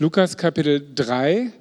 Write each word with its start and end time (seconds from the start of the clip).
Lukas 0.00 0.38
Kapitel 0.38 0.82
3 0.94 1.52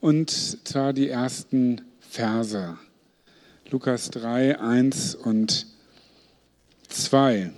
und 0.00 0.30
zwar 0.66 0.92
die 0.92 1.08
ersten 1.08 1.80
Verse. 2.00 2.76
Lukas 3.70 4.10
3, 4.10 4.58
1 4.58 5.14
und 5.14 5.68
2. 6.88 7.52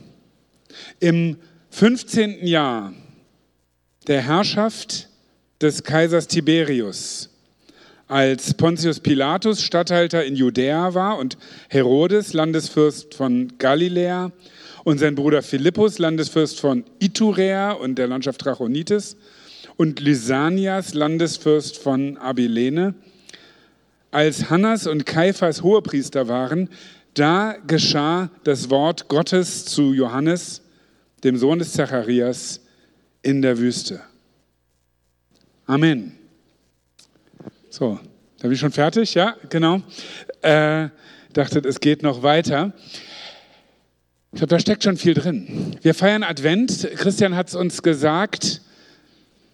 Im 1.00 1.38
15. 1.70 2.46
Jahr 2.46 2.92
der 4.06 4.20
Herrschaft 4.20 5.08
des 5.62 5.82
Kaisers 5.82 6.28
Tiberius, 6.28 7.30
als 8.06 8.52
Pontius 8.52 9.00
Pilatus 9.00 9.62
Statthalter 9.62 10.22
in 10.22 10.36
Judäa 10.36 10.92
war 10.92 11.16
und 11.16 11.38
Herodes 11.70 12.34
Landesfürst 12.34 13.14
von 13.14 13.54
Galiläa 13.56 14.32
und 14.84 14.98
sein 14.98 15.14
Bruder 15.14 15.40
Philippus 15.40 15.98
Landesfürst 15.98 16.60
von 16.60 16.84
Iturea 16.98 17.72
und 17.72 17.94
der 17.94 18.06
Landschaft 18.06 18.42
Trachonitis 18.42 19.16
und 19.76 20.00
Lysanias, 20.00 20.94
Landesfürst 20.94 21.78
von 21.78 22.16
Abilene, 22.18 22.94
als 24.10 24.48
Hannas 24.50 24.86
und 24.86 25.06
Kaiphas 25.06 25.62
Hohepriester 25.62 26.28
waren, 26.28 26.68
da 27.14 27.56
geschah 27.66 28.30
das 28.44 28.70
Wort 28.70 29.08
Gottes 29.08 29.64
zu 29.64 29.92
Johannes, 29.92 30.62
dem 31.24 31.36
Sohn 31.36 31.58
des 31.58 31.72
Zacharias, 31.72 32.60
in 33.22 33.42
der 33.42 33.58
Wüste. 33.58 34.00
Amen. 35.66 36.12
So, 37.70 37.98
da 38.38 38.42
bin 38.42 38.52
ich 38.52 38.60
schon 38.60 38.72
fertig, 38.72 39.14
ja, 39.14 39.34
genau. 39.48 39.80
Äh, 40.42 40.90
dachte, 41.32 41.60
es 41.60 41.80
geht 41.80 42.02
noch 42.02 42.22
weiter. 42.22 42.72
Ich 44.32 44.38
glaube, 44.38 44.50
da 44.50 44.58
steckt 44.58 44.84
schon 44.84 44.96
viel 44.96 45.14
drin. 45.14 45.76
Wir 45.80 45.94
feiern 45.94 46.22
Advent. 46.22 46.88
Christian 46.96 47.34
hat 47.34 47.48
es 47.48 47.54
uns 47.54 47.82
gesagt. 47.82 48.60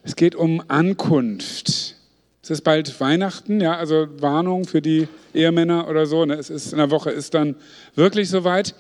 Es 0.03 0.17
geht 0.17 0.35
um 0.35 0.63
Ankunft. 0.69 1.97
Es 2.43 2.51
ist 2.51 2.63
bald 2.63 2.99
Weihnachten, 3.01 3.61
ja, 3.61 3.77
also 3.77 4.09
Warnung 4.21 4.67
für 4.67 4.81
die 4.81 5.09
Ehemänner 5.35 5.89
oder 5.89 6.07
so. 6.07 6.25
Ne? 6.25 6.35
Es 6.35 6.51
ist 6.51 6.73
in 6.73 6.79
der 6.79 6.91
Woche 6.91 7.11
ist 7.11 7.35
dann 7.35 7.55
wirklich 7.95 8.29
soweit. 8.31 8.75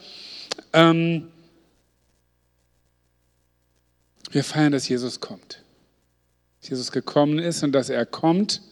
Ähm, 0.72 1.28
wir 4.31 4.44
feiern, 4.44 4.72
dass 4.72 4.89
Jesus 4.89 5.20
kommt. 5.20 5.62
Dass 6.61 6.70
Jesus 6.70 6.91
gekommen 6.92 7.39
ist 7.39 7.62
und 7.62 7.72
dass 7.72 7.91
er 7.91 8.06
kommt. 8.06 8.62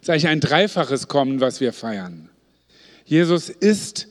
Das 0.00 0.02
ist 0.02 0.10
eigentlich 0.10 0.28
ein 0.28 0.40
dreifaches 0.40 1.08
Kommen, 1.08 1.40
was 1.40 1.60
wir 1.60 1.72
feiern. 1.72 2.30
Jesus 3.04 3.50
ist 3.50 4.08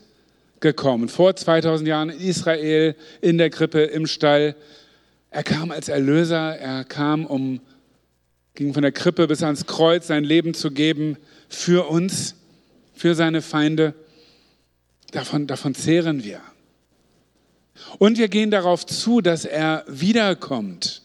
gekommen, 0.60 1.10
vor 1.10 1.36
2000 1.36 1.88
Jahren 1.88 2.10
in 2.10 2.20
Israel, 2.20 2.96
in 3.22 3.38
der 3.38 3.50
Krippe, 3.50 3.82
im 3.82 4.06
Stall. 4.06 4.56
Er 5.32 5.44
kam 5.44 5.72
als 5.72 5.88
Erlöser, 5.88 6.58
er 6.58 6.84
kam, 6.84 7.26
um 7.26 7.62
ging 8.60 8.74
von 8.74 8.82
der 8.82 8.92
Krippe 8.92 9.26
bis 9.26 9.42
ans 9.42 9.68
Kreuz, 9.68 10.08
sein 10.08 10.26
Leben 10.26 10.54
zu 10.54 10.72
geben 10.72 11.16
für 11.48 11.88
uns, 11.88 12.36
für 12.94 13.16
seine 13.16 13.42
Feinde. 13.42 13.94
Davon, 15.12 15.48
davon 15.48 15.76
zehren 15.76 16.26
wir. 16.26 16.42
Und 18.00 18.18
wir 18.18 18.28
gehen 18.28 18.52
darauf 18.52 18.86
zu, 18.86 19.22
dass 19.22 19.46
er 19.46 19.86
wiederkommt. 19.88 21.04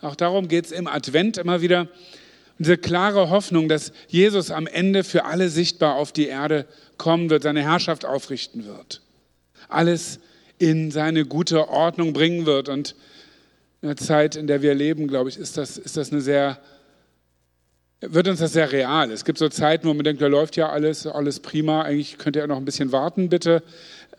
Auch 0.00 0.16
darum 0.16 0.48
geht 0.48 0.64
es 0.64 0.72
im 0.72 0.86
Advent 0.86 1.36
immer 1.36 1.60
wieder. 1.60 1.88
Diese 2.58 2.78
klare 2.78 3.28
Hoffnung, 3.28 3.68
dass 3.68 3.92
Jesus 4.08 4.50
am 4.50 4.66
Ende 4.66 5.04
für 5.04 5.26
alle 5.26 5.50
sichtbar 5.50 5.96
auf 5.96 6.12
die 6.12 6.28
Erde 6.28 6.64
kommen 6.96 7.28
wird, 7.28 7.42
seine 7.42 7.60
Herrschaft 7.60 8.06
aufrichten 8.06 8.64
wird. 8.64 9.02
Alles 9.68 10.18
in 10.56 10.90
seine 10.90 11.26
gute 11.26 11.68
Ordnung 11.68 12.14
bringen 12.14 12.46
wird. 12.46 12.70
Und 12.70 12.94
in 13.82 13.88
der 13.88 13.98
Zeit, 13.98 14.34
in 14.34 14.46
der 14.46 14.62
wir 14.62 14.74
leben, 14.74 15.08
glaube 15.08 15.28
ich, 15.28 15.36
ist 15.36 15.58
das, 15.58 15.76
ist 15.76 15.98
das 15.98 16.10
eine 16.10 16.22
sehr 16.22 16.58
wird 18.00 18.28
uns 18.28 18.40
das 18.40 18.52
sehr 18.52 18.72
real. 18.72 19.10
Es 19.10 19.24
gibt 19.24 19.38
so 19.38 19.48
Zeiten, 19.48 19.88
wo 19.88 19.94
man 19.94 20.04
denkt, 20.04 20.20
da 20.20 20.26
läuft 20.26 20.56
ja 20.56 20.68
alles, 20.68 21.06
alles 21.06 21.40
prima, 21.40 21.82
eigentlich 21.82 22.18
könnt 22.18 22.36
ihr 22.36 22.46
noch 22.46 22.58
ein 22.58 22.64
bisschen 22.64 22.92
warten, 22.92 23.28
bitte. 23.28 23.62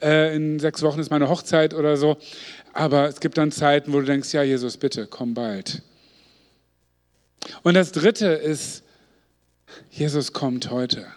Äh, 0.02 0.36
in 0.36 0.60
sechs 0.60 0.82
Wochen 0.82 1.00
ist 1.00 1.12
meine 1.12 1.30
Hochzeit 1.30 1.74
oder 1.74 1.98
so. 1.98 2.18
Aber 2.74 3.08
es 3.08 3.20
gibt 3.20 3.38
dann 3.38 3.52
Zeiten, 3.52 3.94
wo 3.94 4.00
du 4.00 4.06
denkst, 4.06 4.34
ja, 4.34 4.44
Jesus, 4.44 4.78
bitte, 4.78 5.08
komm 5.08 5.34
bald. 5.34 5.82
Und 7.64 7.76
das 7.76 7.92
Dritte 7.92 8.28
ist, 8.28 8.84
Jesus 9.90 10.34
kommt 10.34 10.72
heute. 10.72 11.08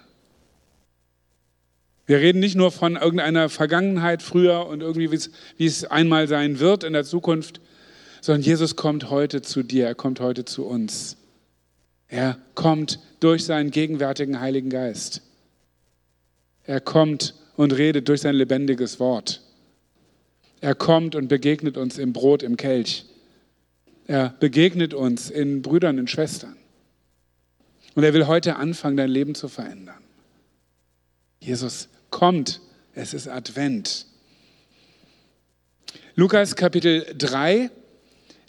Wir 2.07 2.19
reden 2.19 2.41
nicht 2.41 2.57
nur 2.57 2.73
von 2.73 2.97
irgendeiner 2.97 3.49
Vergangenheit 3.49 4.23
früher 4.23 4.67
und 4.67 4.81
irgendwie, 4.81 5.11
wie 5.13 5.65
es 5.65 5.85
einmal 5.85 6.27
sein 6.27 6.59
wird 6.59 6.83
in 6.83 6.93
der 6.93 7.05
Zukunft, 7.05 7.61
sondern 8.21 8.43
Jesus 8.43 8.75
kommt 8.75 9.11
heute 9.11 9.43
zu 9.43 9.63
dir, 9.63 9.87
er 9.87 9.95
kommt 9.95 10.19
heute 10.21 10.45
zu 10.45 10.67
uns. 10.67 11.17
Er 12.11 12.37
kommt 12.55 12.99
durch 13.21 13.45
seinen 13.45 13.71
gegenwärtigen 13.71 14.41
Heiligen 14.41 14.69
Geist. 14.69 15.23
Er 16.65 16.81
kommt 16.81 17.35
und 17.57 17.73
redet 17.73 18.09
durch 18.09 18.23
sein 18.23 18.35
lebendiges 18.35 18.99
Wort. 18.99 19.41
Er 20.61 20.75
kommt 20.75 21.15
und 21.15 21.29
begegnet 21.29 21.77
uns 21.77 21.99
im 21.99 22.13
Brot, 22.13 22.43
im 22.43 22.57
Kelch. 22.57 23.07
Er 24.07 24.35
begegnet 24.41 24.93
uns 24.93 25.31
in 25.31 25.63
Brüdern, 25.63 25.99
in 25.99 26.09
Schwestern. 26.09 26.57
Und 27.95 28.03
er 28.03 28.13
will 28.13 28.27
heute 28.27 28.57
anfangen, 28.57 28.97
dein 28.97 29.11
Leben 29.11 29.35
zu 29.35 29.49
verändern. 29.49 30.03
Jesus 31.39 31.89
kommt, 32.11 32.61
es 32.93 33.15
ist 33.15 33.29
Advent. 33.29 34.07
Lukas 36.17 36.57
Kapitel 36.57 37.07
3 37.17 37.71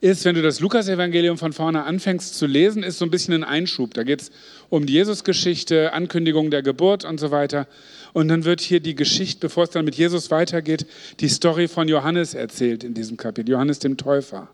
ist, 0.01 0.25
wenn 0.25 0.33
du 0.33 0.41
das 0.41 0.59
Lukas-Evangelium 0.59 1.37
von 1.37 1.53
vorne 1.53 1.83
anfängst 1.83 2.35
zu 2.35 2.47
lesen, 2.47 2.81
ist 2.81 2.97
so 2.97 3.05
ein 3.05 3.11
bisschen 3.11 3.35
ein 3.35 3.43
Einschub. 3.43 3.93
Da 3.93 4.01
geht 4.01 4.23
es 4.23 4.31
um 4.69 4.87
die 4.87 4.93
Jesusgeschichte, 4.93 5.93
Ankündigung 5.93 6.49
der 6.49 6.63
Geburt 6.63 7.05
und 7.05 7.19
so 7.19 7.29
weiter. 7.29 7.67
Und 8.11 8.27
dann 8.27 8.43
wird 8.43 8.61
hier 8.61 8.79
die 8.79 8.95
Geschichte, 8.95 9.39
bevor 9.39 9.65
es 9.65 9.69
dann 9.69 9.85
mit 9.85 9.93
Jesus 9.95 10.31
weitergeht, 10.31 10.87
die 11.19 11.29
Story 11.29 11.67
von 11.67 11.87
Johannes 11.87 12.33
erzählt 12.33 12.83
in 12.83 12.95
diesem 12.95 13.15
Kapitel. 13.15 13.51
Johannes 13.51 13.77
dem 13.77 13.95
Täufer, 13.95 14.49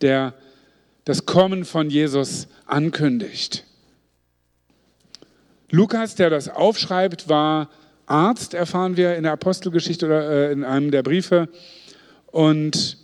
der 0.00 0.34
das 1.04 1.24
Kommen 1.24 1.64
von 1.64 1.88
Jesus 1.88 2.48
ankündigt. 2.66 3.64
Lukas, 5.70 6.16
der 6.16 6.30
das 6.30 6.48
aufschreibt, 6.48 7.28
war 7.28 7.70
Arzt, 8.06 8.54
erfahren 8.54 8.96
wir 8.96 9.14
in 9.14 9.22
der 9.22 9.32
Apostelgeschichte 9.32 10.06
oder 10.06 10.48
äh, 10.48 10.52
in 10.52 10.64
einem 10.64 10.90
der 10.90 11.04
Briefe. 11.04 11.48
Und 12.26 13.03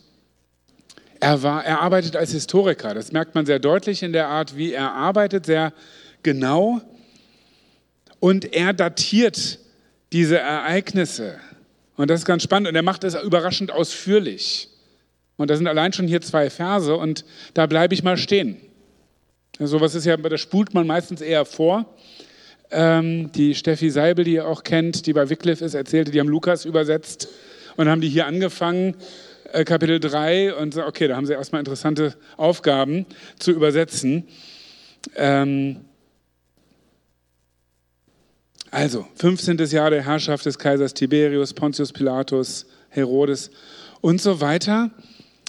er, 1.20 1.42
war, 1.42 1.64
er 1.64 1.80
arbeitet 1.80 2.16
als 2.16 2.32
Historiker. 2.32 2.94
Das 2.94 3.12
merkt 3.12 3.34
man 3.34 3.46
sehr 3.46 3.58
deutlich 3.58 4.02
in 4.02 4.12
der 4.12 4.28
Art, 4.28 4.56
wie 4.56 4.72
er 4.72 4.92
arbeitet, 4.92 5.46
sehr 5.46 5.72
genau. 6.22 6.80
Und 8.18 8.54
er 8.54 8.72
datiert 8.72 9.58
diese 10.12 10.38
Ereignisse. 10.38 11.38
Und 11.96 12.10
das 12.10 12.20
ist 12.20 12.26
ganz 12.26 12.42
spannend. 12.42 12.68
Und 12.68 12.74
er 12.74 12.82
macht 12.82 13.04
es 13.04 13.14
überraschend 13.14 13.70
ausführlich. 13.70 14.68
Und 15.36 15.50
da 15.50 15.56
sind 15.56 15.66
allein 15.66 15.92
schon 15.92 16.08
hier 16.08 16.20
zwei 16.20 16.50
Verse 16.50 16.94
und 16.94 17.24
da 17.54 17.66
bleibe 17.66 17.94
ich 17.94 18.02
mal 18.02 18.16
stehen. 18.16 18.58
Sowas 19.58 19.94
ist 19.94 20.06
ja, 20.06 20.16
das 20.16 20.40
spult 20.40 20.74
man 20.74 20.86
meistens 20.86 21.20
eher 21.20 21.44
vor. 21.44 21.86
Ähm, 22.70 23.32
die 23.32 23.54
Steffi 23.54 23.90
Seibel, 23.90 24.24
die 24.24 24.34
ihr 24.34 24.46
auch 24.46 24.62
kennt, 24.62 25.06
die 25.06 25.12
bei 25.12 25.28
Wycliffe 25.28 25.64
ist, 25.64 25.74
erzählte, 25.74 26.10
die 26.10 26.20
haben 26.20 26.28
Lukas 26.28 26.64
übersetzt 26.64 27.28
und 27.76 27.88
haben 27.88 28.00
die 28.00 28.08
hier 28.08 28.26
angefangen 28.26 28.94
äh, 29.52 29.64
Kapitel 29.64 30.00
3 30.00 30.54
und 30.54 30.74
so, 30.74 30.84
okay, 30.84 31.08
da 31.08 31.16
haben 31.16 31.26
sie 31.26 31.32
erstmal 31.32 31.60
interessante 31.60 32.14
Aufgaben 32.36 33.06
zu 33.38 33.52
übersetzen. 33.52 34.28
Ähm 35.16 35.84
also, 38.70 39.06
15. 39.16 39.58
Jahr 39.58 39.90
der 39.90 40.04
Herrschaft 40.04 40.46
des 40.46 40.58
Kaisers 40.58 40.94
Tiberius, 40.94 41.54
Pontius 41.54 41.92
Pilatus, 41.92 42.66
Herodes 42.88 43.50
und 44.00 44.20
so 44.20 44.40
weiter. 44.40 44.90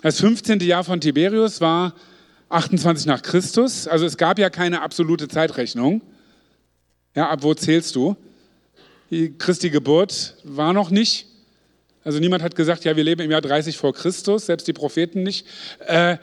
Das 0.01 0.19
15. 0.19 0.59
Jahr 0.61 0.83
von 0.83 0.99
Tiberius 0.99 1.61
war 1.61 1.93
28 2.49 3.05
nach 3.05 3.21
Christus. 3.21 3.87
Also 3.87 4.05
es 4.05 4.17
gab 4.17 4.39
ja 4.39 4.49
keine 4.49 4.81
absolute 4.81 5.27
Zeitrechnung. 5.27 6.01
Ja, 7.15 7.29
ab 7.29 7.43
wo 7.43 7.53
zählst 7.53 7.95
du? 7.95 8.15
Die 9.11 9.37
Christi 9.37 9.69
Geburt 9.69 10.35
war 10.43 10.73
noch 10.73 10.89
nicht. 10.89 11.27
Also 12.03 12.19
niemand 12.19 12.41
hat 12.43 12.55
gesagt, 12.55 12.83
ja, 12.83 12.95
wir 12.95 13.03
leben 13.03 13.21
im 13.21 13.31
Jahr 13.31 13.41
30 13.41 13.77
vor 13.77 13.93
Christus, 13.93 14.47
selbst 14.47 14.67
die 14.67 14.73
Propheten 14.73 15.23
nicht. 15.23 15.45
Äh, 15.85 16.17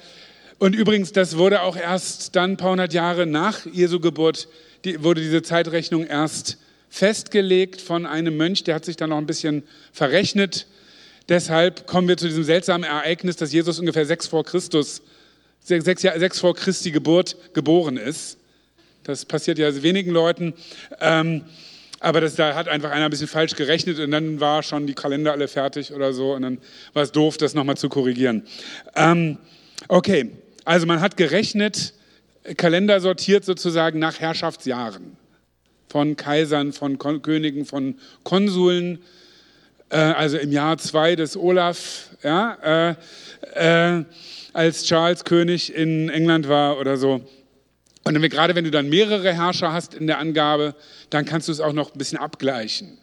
und 0.58 0.74
übrigens, 0.74 1.12
das 1.12 1.36
wurde 1.36 1.62
auch 1.62 1.76
erst 1.76 2.34
dann 2.34 2.52
ein 2.52 2.56
paar 2.56 2.72
hundert 2.72 2.92
Jahre 2.92 3.26
nach 3.26 3.64
Jesu 3.66 4.00
Geburt, 4.00 4.48
die, 4.84 5.02
wurde 5.04 5.20
diese 5.20 5.42
Zeitrechnung 5.42 6.04
erst 6.04 6.58
festgelegt 6.90 7.80
von 7.80 8.06
einem 8.06 8.36
Mönch, 8.36 8.64
der 8.64 8.74
hat 8.74 8.84
sich 8.84 8.96
dann 8.96 9.10
noch 9.10 9.18
ein 9.18 9.26
bisschen 9.26 9.62
verrechnet. 9.92 10.66
Deshalb 11.28 11.86
kommen 11.86 12.08
wir 12.08 12.16
zu 12.16 12.26
diesem 12.26 12.44
seltsamen 12.44 12.88
Ereignis, 12.88 13.36
dass 13.36 13.52
Jesus 13.52 13.78
ungefähr 13.78 14.06
sechs 14.06 14.26
vor 14.26 14.44
Christus, 14.44 15.02
sechs, 15.62 16.02
sechs 16.02 16.40
vor 16.40 16.54
Christi 16.54 16.90
Geburt 16.90 17.36
geboren 17.54 17.96
ist. 17.96 18.38
Das 19.04 19.24
passiert 19.24 19.58
ja 19.58 19.82
wenigen 19.82 20.10
Leuten. 20.10 20.54
Ähm, 21.00 21.44
aber 22.00 22.20
das, 22.20 22.36
da 22.36 22.54
hat 22.54 22.68
einfach 22.68 22.90
einer 22.90 23.06
ein 23.06 23.10
bisschen 23.10 23.28
falsch 23.28 23.54
gerechnet 23.54 23.98
und 23.98 24.10
dann 24.10 24.40
war 24.40 24.62
schon 24.62 24.86
die 24.86 24.94
Kalender 24.94 25.32
alle 25.32 25.48
fertig 25.48 25.92
oder 25.92 26.12
so 26.12 26.34
und 26.34 26.42
dann 26.42 26.58
war 26.92 27.02
es 27.02 27.12
doof, 27.12 27.36
das 27.36 27.54
nochmal 27.54 27.76
zu 27.76 27.88
korrigieren. 27.88 28.44
Ähm, 28.94 29.38
okay, 29.88 30.30
also 30.64 30.86
man 30.86 31.00
hat 31.00 31.16
gerechnet 31.16 31.94
Kalender 32.56 33.00
sortiert 33.00 33.44
sozusagen 33.44 33.98
nach 33.98 34.20
Herrschaftsjahren 34.20 35.16
von 35.88 36.16
Kaisern, 36.16 36.72
von 36.72 36.98
Kon 36.98 37.22
Königen, 37.22 37.64
von 37.64 37.96
Konsuln. 38.22 39.00
Äh, 39.90 39.96
also 39.96 40.36
im 40.38 40.52
Jahr 40.52 40.78
2 40.78 41.16
des 41.16 41.36
Olaf, 41.36 42.10
ja, 42.22 42.96
äh, 43.54 43.98
äh, 43.98 44.04
als 44.52 44.84
Charles 44.84 45.24
König 45.24 45.74
in 45.74 46.08
England 46.08 46.48
war 46.48 46.78
oder 46.78 46.96
so. 46.96 47.22
Und 48.04 48.14
wenn 48.14 48.22
wir, 48.22 48.28
gerade 48.28 48.54
wenn 48.54 48.64
du 48.64 48.70
dann 48.70 48.88
mehrere 48.88 49.32
Herrscher 49.34 49.72
hast 49.72 49.94
in 49.94 50.06
der 50.06 50.18
Angabe, 50.18 50.74
dann 51.10 51.24
kannst 51.24 51.48
du 51.48 51.52
es 51.52 51.60
auch 51.60 51.72
noch 51.72 51.92
ein 51.92 51.98
bisschen 51.98 52.18
abgleichen. 52.18 52.98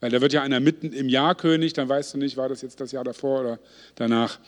Weil 0.00 0.10
da 0.10 0.20
wird 0.20 0.32
ja 0.32 0.42
einer 0.42 0.60
mitten 0.60 0.92
im 0.92 1.08
Jahr 1.08 1.34
König, 1.34 1.74
dann 1.74 1.88
weißt 1.88 2.14
du 2.14 2.18
nicht, 2.18 2.36
war 2.36 2.48
das 2.48 2.62
jetzt 2.62 2.80
das 2.80 2.92
Jahr 2.92 3.04
davor 3.04 3.40
oder 3.40 3.58
danach. 3.96 4.38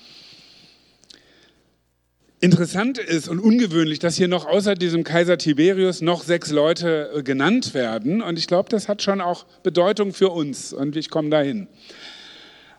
Interessant 2.41 2.99
ist 2.99 3.29
und 3.29 3.39
ungewöhnlich, 3.39 4.01
dass 4.01 4.17
hier 4.17 4.27
noch 4.27 4.47
außer 4.47 4.75
diesem 4.75 5.05
Kaiser 5.05 5.39
Tiberius 5.39 6.01
noch 6.01 6.25
sechs 6.25 6.51
Leute 6.51 7.13
äh, 7.15 7.23
genannt 7.23 7.73
werden. 7.73 8.21
Und 8.21 8.37
ich 8.37 8.49
glaube, 8.49 8.69
das 8.69 8.89
hat 8.89 9.01
schon 9.01 9.21
auch 9.21 9.45
Bedeutung 9.63 10.13
für 10.13 10.31
uns. 10.31 10.73
Und 10.73 10.97
ich 10.97 11.09
komme 11.09 11.31
dahin. 11.31 11.69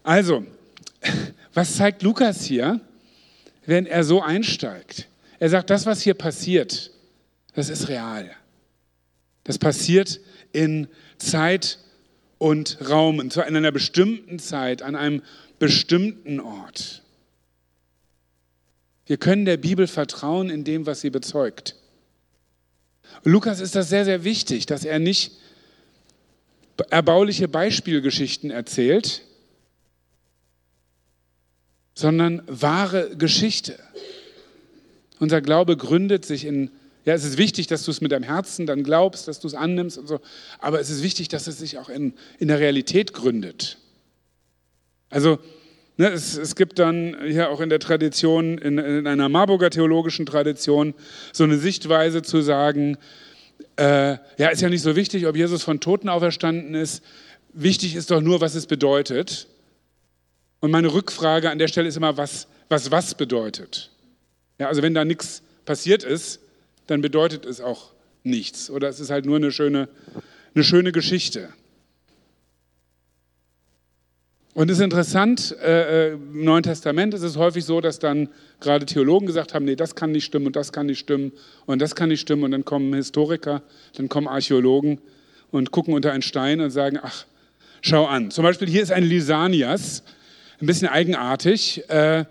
Also, 0.03 0.44
was 1.53 1.77
zeigt 1.77 2.01
Lukas 2.01 2.44
hier, 2.44 2.81
wenn 3.65 3.86
er 3.86 4.03
so 4.03 4.21
einsteigt? 4.21 5.07
Er 5.44 5.50
sagt, 5.50 5.69
das, 5.72 5.86
was 5.86 6.01
hier 6.01 6.13
passiert, 6.13 6.90
das 7.54 7.68
ist 7.68 7.90
real. 7.90 8.31
Das 9.44 9.57
passiert 9.60 10.22
in 10.54 10.88
Zeit 11.18 11.80
und 12.38 12.78
Raum, 12.90 13.19
in 13.19 13.30
einer 13.38 13.74
bestimmten 13.74 14.40
Zeit, 14.40 14.81
an 14.81 14.95
einem 14.95 15.22
bestimmten 15.60 16.40
Ort. 16.40 17.01
Wir 19.06 19.18
können 19.18 19.44
der 19.44 19.57
Bibel 19.57 19.86
vertrauen 19.86 20.50
in 20.50 20.63
dem, 20.63 20.86
was 20.86 21.01
sie 21.01 21.10
bezeugt. 21.10 21.75
Und 23.25 23.34
Lukas 23.34 23.60
ist 23.60 23.75
das 23.75 23.89
sehr, 23.89 24.06
sehr 24.06 24.24
wichtig, 24.24 24.66
dass 24.66 24.86
er 24.86 25.00
nicht 25.00 25.34
erbauliche 26.89 27.50
Beispielgeschichten 27.50 28.50
erzählt, 28.50 29.24
sondern 31.96 32.44
wahre 32.48 33.18
Geschichte. 33.18 33.78
Unser 35.24 35.40
Glaube 35.40 35.78
gründet 35.78 36.25
sich 36.25 36.44
in, 36.44 36.70
ja, 37.06 37.14
es 37.14 37.24
ist 37.24 37.38
wichtig, 37.38 37.68
dass 37.68 37.86
du 37.86 37.92
es 37.92 38.02
mit 38.02 38.12
deinem 38.12 38.24
Herzen 38.24 38.66
dann 38.66 38.84
glaubst, 38.84 39.30
dass 39.30 39.40
du 39.40 39.48
es 39.48 39.54
annimmst 39.54 39.98
und 39.98 40.06
so, 40.06 40.20
aber 40.60 40.81
es 40.81 40.90
ist 40.90 41.02
wichtig, 41.02 41.30
dass 41.30 41.48
es 41.48 41.60
sich 41.60 41.78
auch 41.78 41.88
in, 41.88 42.14
in 42.40 42.50
der 42.50 42.60
Realität 42.60 43.14
gründet. 43.14 43.78
Also, 45.10 45.40
Ne, 45.96 46.08
es, 46.08 46.36
es, 46.36 46.56
gibt 46.56 46.80
dann 46.80 47.16
hier 47.24 47.52
auch 47.52 47.62
in 47.62 47.70
der 47.70 47.78
Tradition, 47.78 48.58
in, 48.58 48.80
in, 48.80 49.06
einer 49.06 49.30
Marburger 49.30 49.70
theologischen 49.70 50.25
Tradition, 50.25 50.96
so 51.31 51.44
eine 51.44 51.60
Sichtweise 51.60 52.24
zu 52.24 52.42
sagen, 52.42 52.98
äh, 53.75 54.18
ja, 54.40 54.50
ist 54.52 54.64
ja 54.64 54.70
nicht 54.70 54.81
so 54.81 54.96
wichtig, 54.96 55.28
ob 55.28 55.36
Jesus 55.36 55.62
von 55.62 55.80
Toten 55.80 56.10
auferstanden 56.10 56.74
ist. 56.74 57.04
Wichtig 57.54 57.96
ist 57.96 58.10
doch 58.10 58.22
nur, 58.22 58.42
was 58.42 58.56
es 58.56 58.66
bedeutet. 58.66 59.48
Und 60.62 60.72
meine 60.72 60.92
Rückfrage 60.92 61.52
an 61.52 61.60
der 61.60 61.68
Stelle 61.68 61.88
ist 61.88 61.96
immer, 61.96 62.18
was 62.18 62.48
was, 62.74 62.92
was 62.92 63.16
bedeutet. 63.16 63.92
Ja, 64.63 64.69
also 64.69 64.81
wenn 64.81 64.94
da 64.94 65.04
nichts 65.04 65.44
passiert 65.65 66.06
ist, 66.06 66.39
dann 66.88 67.01
bedeutet 67.01 67.45
es 67.45 67.60
auch 67.60 67.92
nichts. 68.24 68.69
Oder 68.69 68.88
es 68.88 69.01
ist 69.01 69.10
halt 69.10 69.25
nur 69.25 69.36
eine 69.36 69.51
schöne, 69.51 69.89
eine 70.56 70.63
schöne 70.63 70.94
Geschichte. 70.94 71.50
Und 74.54 74.71
es 74.71 74.77
ist 74.77 74.83
interessant, 74.86 75.54
äh, 75.62 76.12
äh, 76.12 76.13
im 76.13 76.45
Neuen 76.45 76.63
Testament 76.63 77.13
ist 77.13 77.24
es 77.24 77.36
häufig 77.36 77.65
so, 77.65 77.81
dass 77.81 78.00
dann 78.00 78.30
gerade 78.62 78.86
Theologen 78.86 79.27
gesagt 79.27 79.54
haben, 79.54 79.65
nee, 79.65 79.75
das 79.75 79.95
kann 79.95 80.13
nicht 80.13 80.24
stimmen 80.24 80.45
und 80.45 80.56
das 80.56 80.71
kann 80.71 80.86
nicht 80.86 81.00
stimmen 81.00 81.33
und 81.65 81.81
das 81.81 81.94
kann 81.94 82.07
nicht 82.07 82.21
stimmen. 82.21 82.45
Und 82.45 82.51
dann 82.51 82.63
kommen 82.63 82.94
Historiker, 82.94 83.63
dann 83.98 84.07
kommen 84.07 84.30
Archäologen 84.30 85.01
und 85.51 85.71
gucken 85.71 85.94
unter 85.94 86.13
einen 86.13 86.21
Stein 86.21 86.62
und 86.62 86.71
sagen, 86.71 87.00
ach, 87.04 87.25
schau 87.81 88.06
an. 88.06 88.31
Zum 88.31 88.45
Beispiel 88.45 88.69
hier 88.69 88.81
ist 88.81 88.94
ein 88.94 89.04
Lysanias, 89.04 90.04
ein 90.62 90.68
bisschen 90.68 90.88
eigenartig. 90.88 91.83
Äh, 91.89 92.24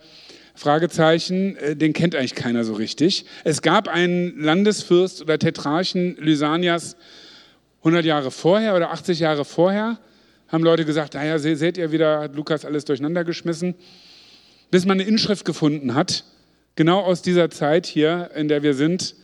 Fragezeichen, 0.54 1.56
äh, 1.56 1.76
den 1.76 1.92
kennt 1.92 2.14
eigentlich 2.14 2.34
keiner 2.34 2.64
so 2.64 2.74
richtig. 2.74 3.24
Es 3.44 3.62
gab 3.62 3.88
einen 3.88 4.38
Landesfürst 4.40 5.22
oder 5.22 5.38
Tetrarchen 5.38 6.16
Lysanias 6.16 6.96
100 7.80 8.04
Jahre 8.04 8.30
vorher 8.30 8.76
oder 8.76 8.90
80 8.92 9.18
Jahre 9.18 9.44
vorher 9.44 9.98
haben 10.52 10.64
Leute 10.64 10.84
gesagt, 10.84 11.14
naja, 11.14 11.38
seht 11.38 11.78
ihr 11.78 11.92
wieder, 11.92 12.20
hat 12.20 12.36
Lukas 12.36 12.66
alles 12.66 12.84
durcheinander 12.84 13.24
geschmissen. 13.24 13.74
Bis 14.70 14.84
man 14.84 15.00
eine 15.00 15.08
Inschrift 15.08 15.46
gefunden 15.46 15.94
hat, 15.94 16.24
genau 16.76 17.00
aus 17.00 17.22
dieser 17.22 17.50
Zeit 17.50 17.86
hier, 17.86 18.30
in 18.34 18.48
der 18.48 18.62
wir 18.62 18.74
sind, 18.74 19.14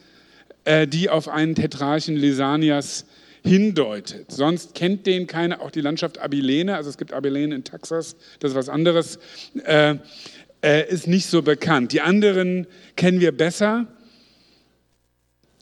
äh, 0.64 0.86
die 0.86 1.10
auf 1.10 1.28
einen 1.28 1.54
Tetrarchen 1.54 2.16
Lysanias 2.16 3.04
hindeutet. 3.42 4.32
Sonst 4.32 4.74
kennt 4.74 5.06
den 5.06 5.26
keiner, 5.26 5.60
auch 5.60 5.70
die 5.70 5.82
Landschaft 5.82 6.18
Abilene, 6.18 6.76
also 6.76 6.88
es 6.88 6.96
gibt 6.96 7.12
Abilene 7.12 7.54
in 7.54 7.64
Texas, 7.64 8.16
das 8.40 8.52
ist 8.52 8.56
was 8.56 8.68
anderes, 8.70 9.18
äh, 9.64 9.96
äh, 10.62 10.88
ist 10.88 11.06
nicht 11.06 11.26
so 11.26 11.42
bekannt. 11.42 11.92
Die 11.92 12.00
anderen 12.00 12.66
kennen 12.96 13.20
wir 13.20 13.32
besser. 13.32 13.86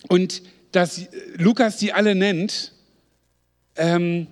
Und 0.09 0.43
dass 0.73 1.03
Lukas 1.37 1.79
die 1.79 1.93
alle 1.93 2.15
nennt, 2.15 2.73
ähm, 3.77 4.27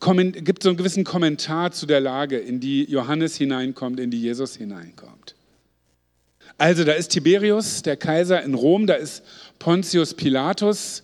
gibt 0.00 0.62
so 0.62 0.68
einen 0.68 0.78
gewissen 0.78 1.04
Kommentar 1.04 1.72
zu 1.72 1.86
der 1.86 2.00
Lage, 2.00 2.38
in 2.38 2.60
die 2.60 2.84
Johannes 2.84 3.36
hineinkommt, 3.36 3.98
in 3.98 4.10
die 4.10 4.20
Jesus 4.20 4.56
hineinkommt. 4.56 5.34
Also 6.58 6.84
da 6.84 6.92
ist 6.92 7.08
Tiberius, 7.08 7.82
der 7.82 7.96
Kaiser 7.96 8.42
in 8.42 8.54
Rom, 8.54 8.86
da 8.86 8.94
ist 8.94 9.22
Pontius 9.58 10.14
Pilatus, 10.14 11.02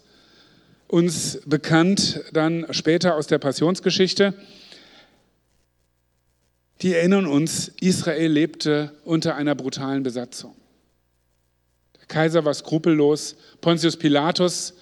uns 0.88 1.40
bekannt 1.46 2.20
dann 2.32 2.66
später 2.70 3.16
aus 3.16 3.26
der 3.26 3.38
Passionsgeschichte. 3.38 4.34
Die 6.82 6.94
erinnern 6.94 7.26
uns, 7.26 7.70
Israel 7.80 8.32
lebte 8.32 8.92
unter 9.04 9.36
einer 9.36 9.54
brutalen 9.54 10.02
Besatzung. 10.02 10.56
Der 12.00 12.06
Kaiser 12.06 12.44
war 12.44 12.52
skrupellos, 12.54 13.36
Pontius 13.60 13.96
Pilatus 13.96 14.74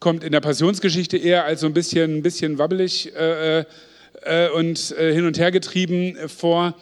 kommt 0.00 0.24
in 0.24 0.32
der 0.32 0.40
Passionsgeschichte 0.40 1.16
eher 1.16 1.44
als 1.44 1.60
so 1.60 1.66
ein 1.66 1.74
bisschen, 1.74 2.18
ein 2.18 2.22
bisschen 2.22 2.58
wabbelig 2.58 3.14
äh, 3.14 3.64
äh, 4.22 4.50
und 4.50 4.92
äh, 4.92 5.12
hin 5.12 5.26
und 5.26 5.38
her 5.38 5.52
getrieben 5.52 6.16
vor. 6.28 6.76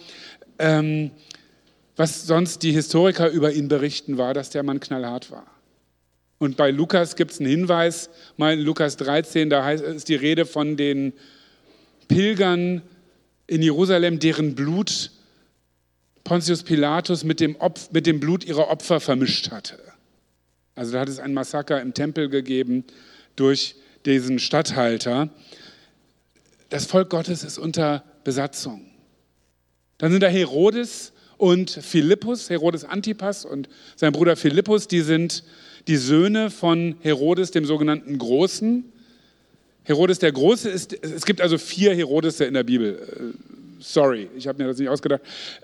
Ähm, 0.59 1.11
was 1.97 2.27
sonst 2.27 2.63
die 2.63 2.73
Historiker 2.73 3.29
über 3.29 3.53
ihn 3.53 3.69
berichten, 3.69 4.17
war, 4.17 4.33
dass 4.33 4.51
der 4.51 4.63
Mann 4.63 4.81
knallhart 4.81 5.31
war. 5.31 5.47
Und 6.39 6.57
bei 6.57 6.71
Lukas 6.71 7.17
gibt 7.17 7.33
es 7.33 7.41
einen 7.41 7.49
Hinweis, 7.49 8.11
mal 8.37 8.55
in 8.55 8.61
Lukas 8.61 8.97
13, 8.99 9.49
da 9.49 9.65
heißt, 9.65 9.83
ist 9.83 10.09
die 10.09 10.15
Rede 10.15 10.45
von 10.45 10.77
den 10.77 11.15
Pilgern 12.09 12.83
in 13.47 13.63
Jerusalem, 13.63 14.19
deren 14.19 14.55
Blut 14.55 15.11
Pontius 16.25 16.65
Pilatus 16.65 17.23
mit 17.23 17.39
dem, 17.39 17.55
Opf, 17.57 17.91
mit 17.93 18.07
dem 18.07 18.19
Blut 18.19 18.45
ihrer 18.45 18.69
Opfer 18.69 18.99
vermischt 18.99 19.53
hatte. 19.53 19.79
Also 20.75 20.93
da 20.93 21.01
hat 21.01 21.09
es 21.09 21.21
ein 21.21 21.33
Massaker 21.33 21.81
im 21.81 21.95
Tempel 21.95 22.29
gegeben 22.29 22.85
durch 23.37 23.77
diesen 24.05 24.39
Statthalter. 24.39 25.31
Das 26.69 26.87
Volk 26.87 27.11
Gottes 27.11 27.45
ist 27.45 27.59
unter 27.59 28.03
Besatzung. 28.25 28.91
Dann 29.99 30.11
sind 30.11 30.23
da 30.23 30.29
Herodes 30.29 31.13
und 31.39 31.71
Philippus, 31.71 32.51
Herodes 32.51 32.85
Antipas 32.85 33.45
und 33.45 33.69
sein 33.95 34.13
Bruder 34.13 34.37
Philippus, 34.37 34.89
die 34.89 35.03
sind 35.03 35.45
die 35.87 35.97
Söhne 35.97 36.51
von 36.51 36.97
Herodes, 37.01 37.53
dem 37.53 37.65
sogenannten 37.65 38.19
Großen. 38.19 38.93
Herodes 39.87 40.19
der 40.19 40.33
Große 40.33 40.69
ist, 40.69 40.93
es 41.05 41.25
gibt 41.25 41.41
also 41.41 41.59
vier 41.59 41.95
Herodese 41.95 42.45
in 42.45 42.55
der 42.55 42.65
Bibel. 42.65 42.99
Äh, 42.99 43.39
sorry, 43.79 44.29
ich 44.37 44.49
habe 44.49 44.61
mir 44.61 44.69
das 44.69 44.79
nicht 44.79 44.89
ausgedacht. 44.89 45.21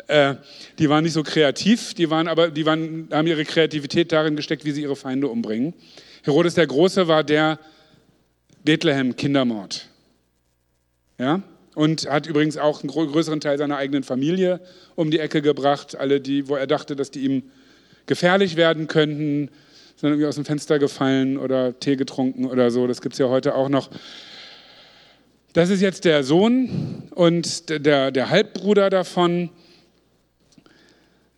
Äh, 0.06 0.36
die 0.78 0.88
waren 0.88 1.02
nicht 1.02 1.12
so 1.12 1.24
kreativ, 1.24 1.94
die 1.94 2.08
waren 2.08 2.28
aber, 2.28 2.48
die 2.48 2.64
waren, 2.64 3.08
haben 3.10 3.26
ihre 3.26 3.44
Kreativität 3.44 4.12
darin 4.12 4.36
gesteckt, 4.36 4.64
wie 4.64 4.70
sie 4.70 4.82
ihre 4.82 4.94
Feinde 4.94 5.26
umbringen. 5.26 5.74
Herodes 6.22 6.54
der 6.54 6.68
Große 6.68 7.08
war 7.08 7.24
der 7.24 7.58
Bethlehem-Kindermord. 8.64 9.88
Ja? 11.18 11.42
Und 11.74 12.08
hat 12.08 12.28
übrigens 12.28 12.56
auch 12.56 12.84
einen 12.84 12.92
größeren 12.92 13.40
Teil 13.40 13.58
seiner 13.58 13.76
eigenen 13.76 14.04
Familie 14.04 14.60
um 14.94 15.10
die 15.10 15.18
Ecke 15.18 15.42
gebracht. 15.42 15.96
Alle, 15.96 16.20
die, 16.20 16.48
wo 16.48 16.54
er 16.54 16.68
dachte, 16.68 16.94
dass 16.94 17.10
die 17.10 17.24
ihm 17.24 17.42
gefährlich 18.06 18.54
werden 18.54 18.86
könnten, 18.86 19.50
sind 20.02 20.10
irgendwie 20.10 20.26
aus 20.26 20.34
dem 20.34 20.44
Fenster 20.44 20.80
gefallen 20.80 21.38
oder 21.38 21.78
Tee 21.78 21.94
getrunken 21.94 22.46
oder 22.46 22.72
so. 22.72 22.88
Das 22.88 23.02
gibt 23.02 23.12
es 23.12 23.20
ja 23.20 23.28
heute 23.28 23.54
auch 23.54 23.68
noch. 23.68 23.88
Das 25.52 25.70
ist 25.70 25.80
jetzt 25.80 26.04
der 26.04 26.24
Sohn 26.24 27.04
und 27.14 27.68
der, 27.68 28.10
der 28.10 28.28
Halbbruder 28.28 28.90
davon. 28.90 29.50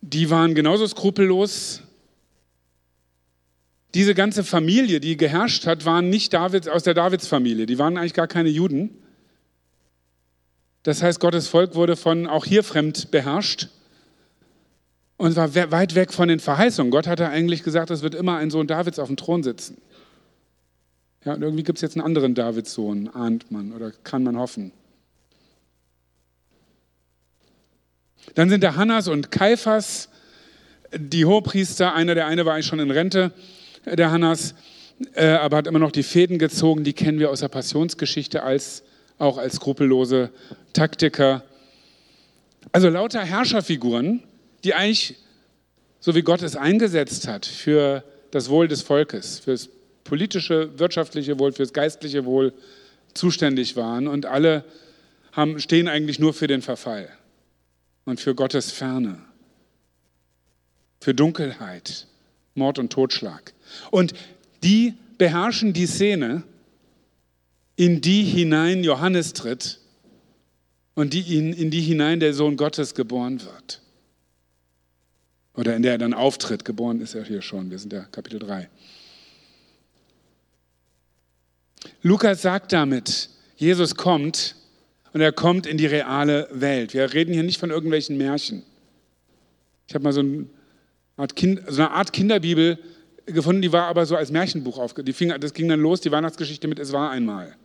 Die 0.01 0.31
waren 0.31 0.55
genauso 0.55 0.87
skrupellos. 0.87 1.83
Diese 3.93 4.15
ganze 4.15 4.43
Familie, 4.43 4.99
die 4.99 5.15
geherrscht 5.15 5.67
hat, 5.67 5.85
waren 5.85 6.09
nicht 6.09 6.33
Davids, 6.33 6.67
aus 6.67 6.81
der 6.81 6.95
Davidsfamilie. 6.95 7.67
Die 7.67 7.77
waren 7.77 7.97
eigentlich 7.97 8.15
gar 8.15 8.27
keine 8.27 8.49
Juden. 8.49 8.97
Das 10.81 11.03
heißt, 11.03 11.19
Gottes 11.19 11.47
Volk 11.47 11.75
wurde 11.75 11.95
von 11.95 12.25
auch 12.25 12.45
hier 12.45 12.63
fremd 12.63 13.11
beherrscht. 13.11 13.69
Und 15.17 15.35
war 15.35 15.53
weit 15.53 15.95
weg 15.95 16.13
von 16.13 16.27
den 16.27 16.39
Verheißungen. 16.39 16.91
Gott 16.91 17.07
hatte 17.07 17.29
eigentlich 17.29 17.63
gesagt, 17.63 17.89
es 17.89 18.01
wird 18.01 18.15
immer 18.15 18.37
ein 18.37 18.51
Sohn 18.51 18.67
Davids 18.67 18.99
auf 18.99 19.07
dem 19.07 19.17
Thron 19.17 19.43
sitzen. 19.43 19.77
Ja, 21.23 21.33
und 21.33 21.41
irgendwie 21.41 21.63
gibt 21.63 21.79
es 21.79 21.81
jetzt 21.81 21.95
einen 21.95 22.05
anderen 22.05 22.35
Davidssohn, 22.35 23.09
ahnt 23.09 23.49
man 23.51 23.71
oder 23.71 23.91
kann 24.03 24.23
man 24.23 24.37
hoffen. 24.37 24.71
Dann 28.35 28.49
sind 28.49 28.61
der 28.61 28.75
Hannas 28.75 29.07
und 29.07 29.31
Kaiphas, 29.31 30.09
die 30.95 31.25
Hohepriester. 31.25 31.93
Einer 31.93 32.15
der 32.15 32.27
eine 32.27 32.45
war 32.45 32.53
eigentlich 32.53 32.65
schon 32.67 32.79
in 32.79 32.91
Rente, 32.91 33.31
der 33.85 34.11
Hannas, 34.11 34.55
äh, 35.13 35.27
aber 35.27 35.57
hat 35.57 35.67
immer 35.67 35.79
noch 35.79 35.91
die 35.91 36.03
Fäden 36.03 36.37
gezogen. 36.37 36.83
Die 36.83 36.93
kennen 36.93 37.19
wir 37.19 37.31
aus 37.31 37.39
der 37.39 37.47
Passionsgeschichte 37.47 38.43
als, 38.43 38.83
auch 39.17 39.37
als 39.37 39.55
skrupellose 39.55 40.29
Taktiker. 40.73 41.43
Also 42.71 42.89
lauter 42.89 43.21
Herrscherfiguren, 43.21 44.21
die 44.65 44.73
eigentlich, 44.73 45.15
so 45.99 46.15
wie 46.15 46.23
Gott 46.23 46.41
es 46.41 46.55
eingesetzt 46.55 47.27
hat, 47.27 47.45
für 47.45 48.03
das 48.31 48.49
Wohl 48.49 48.67
des 48.67 48.81
Volkes, 48.81 49.39
für 49.39 49.51
das 49.51 49.69
politische, 50.03 50.77
wirtschaftliche 50.79 51.39
Wohl, 51.39 51.53
für 51.53 51.63
das 51.63 51.73
geistliche 51.73 52.25
Wohl 52.25 52.53
zuständig 53.13 53.75
waren. 53.75 54.07
Und 54.07 54.25
alle 54.25 54.65
haben, 55.31 55.59
stehen 55.59 55.87
eigentlich 55.87 56.19
nur 56.19 56.33
für 56.33 56.47
den 56.47 56.61
Verfall 56.61 57.09
und 58.05 58.19
für 58.19 58.35
Gottes 58.35 58.71
Ferne, 58.71 59.19
für 60.99 61.13
Dunkelheit, 61.13 62.07
Mord 62.55 62.79
und 62.79 62.91
Totschlag. 62.91 63.53
Und 63.91 64.13
die 64.63 64.95
beherrschen 65.17 65.73
die 65.73 65.85
Szene, 65.85 66.43
in 67.75 68.01
die 68.01 68.23
hinein 68.23 68.83
Johannes 68.83 69.33
tritt 69.33 69.79
und 70.95 71.13
die 71.13 71.37
in, 71.37 71.53
in 71.53 71.71
die 71.71 71.81
hinein 71.81 72.19
der 72.19 72.33
Sohn 72.33 72.57
Gottes 72.57 72.95
geboren 72.95 73.41
wird. 73.43 73.81
Oder 75.55 75.75
in 75.75 75.83
der 75.83 75.93
er 75.93 75.97
dann 75.97 76.13
auftritt. 76.13 76.65
Geboren 76.65 77.01
ist 77.01 77.15
er 77.15 77.23
hier 77.23 77.41
schon. 77.41 77.71
Wir 77.71 77.79
sind 77.79 77.93
ja 77.93 78.01
Kapitel 78.11 78.39
3. 78.39 78.69
Lukas 82.01 82.41
sagt 82.41 82.73
damit, 82.73 83.29
Jesus 83.55 83.95
kommt 83.95 84.55
und 85.13 85.21
er 85.21 85.31
kommt 85.31 85.65
in 85.65 85.77
die 85.77 85.85
reale 85.85 86.47
Welt. 86.51 86.93
Wir 86.93 87.13
reden 87.13 87.33
hier 87.33 87.43
nicht 87.43 87.59
von 87.59 87.69
irgendwelchen 87.69 88.17
Märchen. 88.17 88.63
Ich 89.87 89.95
habe 89.95 90.03
mal 90.03 90.13
so 90.13 90.21
eine, 90.21 90.45
Art 91.15 91.35
kind, 91.35 91.61
so 91.67 91.83
eine 91.83 91.91
Art 91.91 92.11
Kinderbibel 92.11 92.77
gefunden, 93.25 93.61
die 93.61 93.71
war 93.71 93.87
aber 93.87 94.05
so 94.05 94.15
als 94.15 94.31
Märchenbuch 94.31 94.77
aufgegangen. 94.77 95.39
Das 95.39 95.53
ging 95.53 95.69
dann 95.69 95.79
los, 95.79 96.01
die 96.01 96.11
Weihnachtsgeschichte 96.11 96.67
mit 96.67 96.79
Es 96.79 96.91
war 96.91 97.11
einmal. 97.11 97.55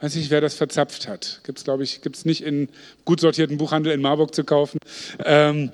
Weiß 0.00 0.14
nicht, 0.14 0.30
wer 0.30 0.40
das 0.40 0.54
verzapft 0.54 1.08
hat. 1.08 1.40
Gibt 1.42 1.58
es, 1.58 1.64
glaube 1.64 1.82
ich, 1.82 2.02
gibt's 2.02 2.24
nicht 2.24 2.42
in 2.42 2.68
gut 3.04 3.20
sortierten 3.20 3.58
Buchhandel 3.58 3.92
in 3.92 4.00
Marburg 4.00 4.32
zu 4.34 4.44
kaufen. 4.44 4.78
Ähm, 5.24 5.72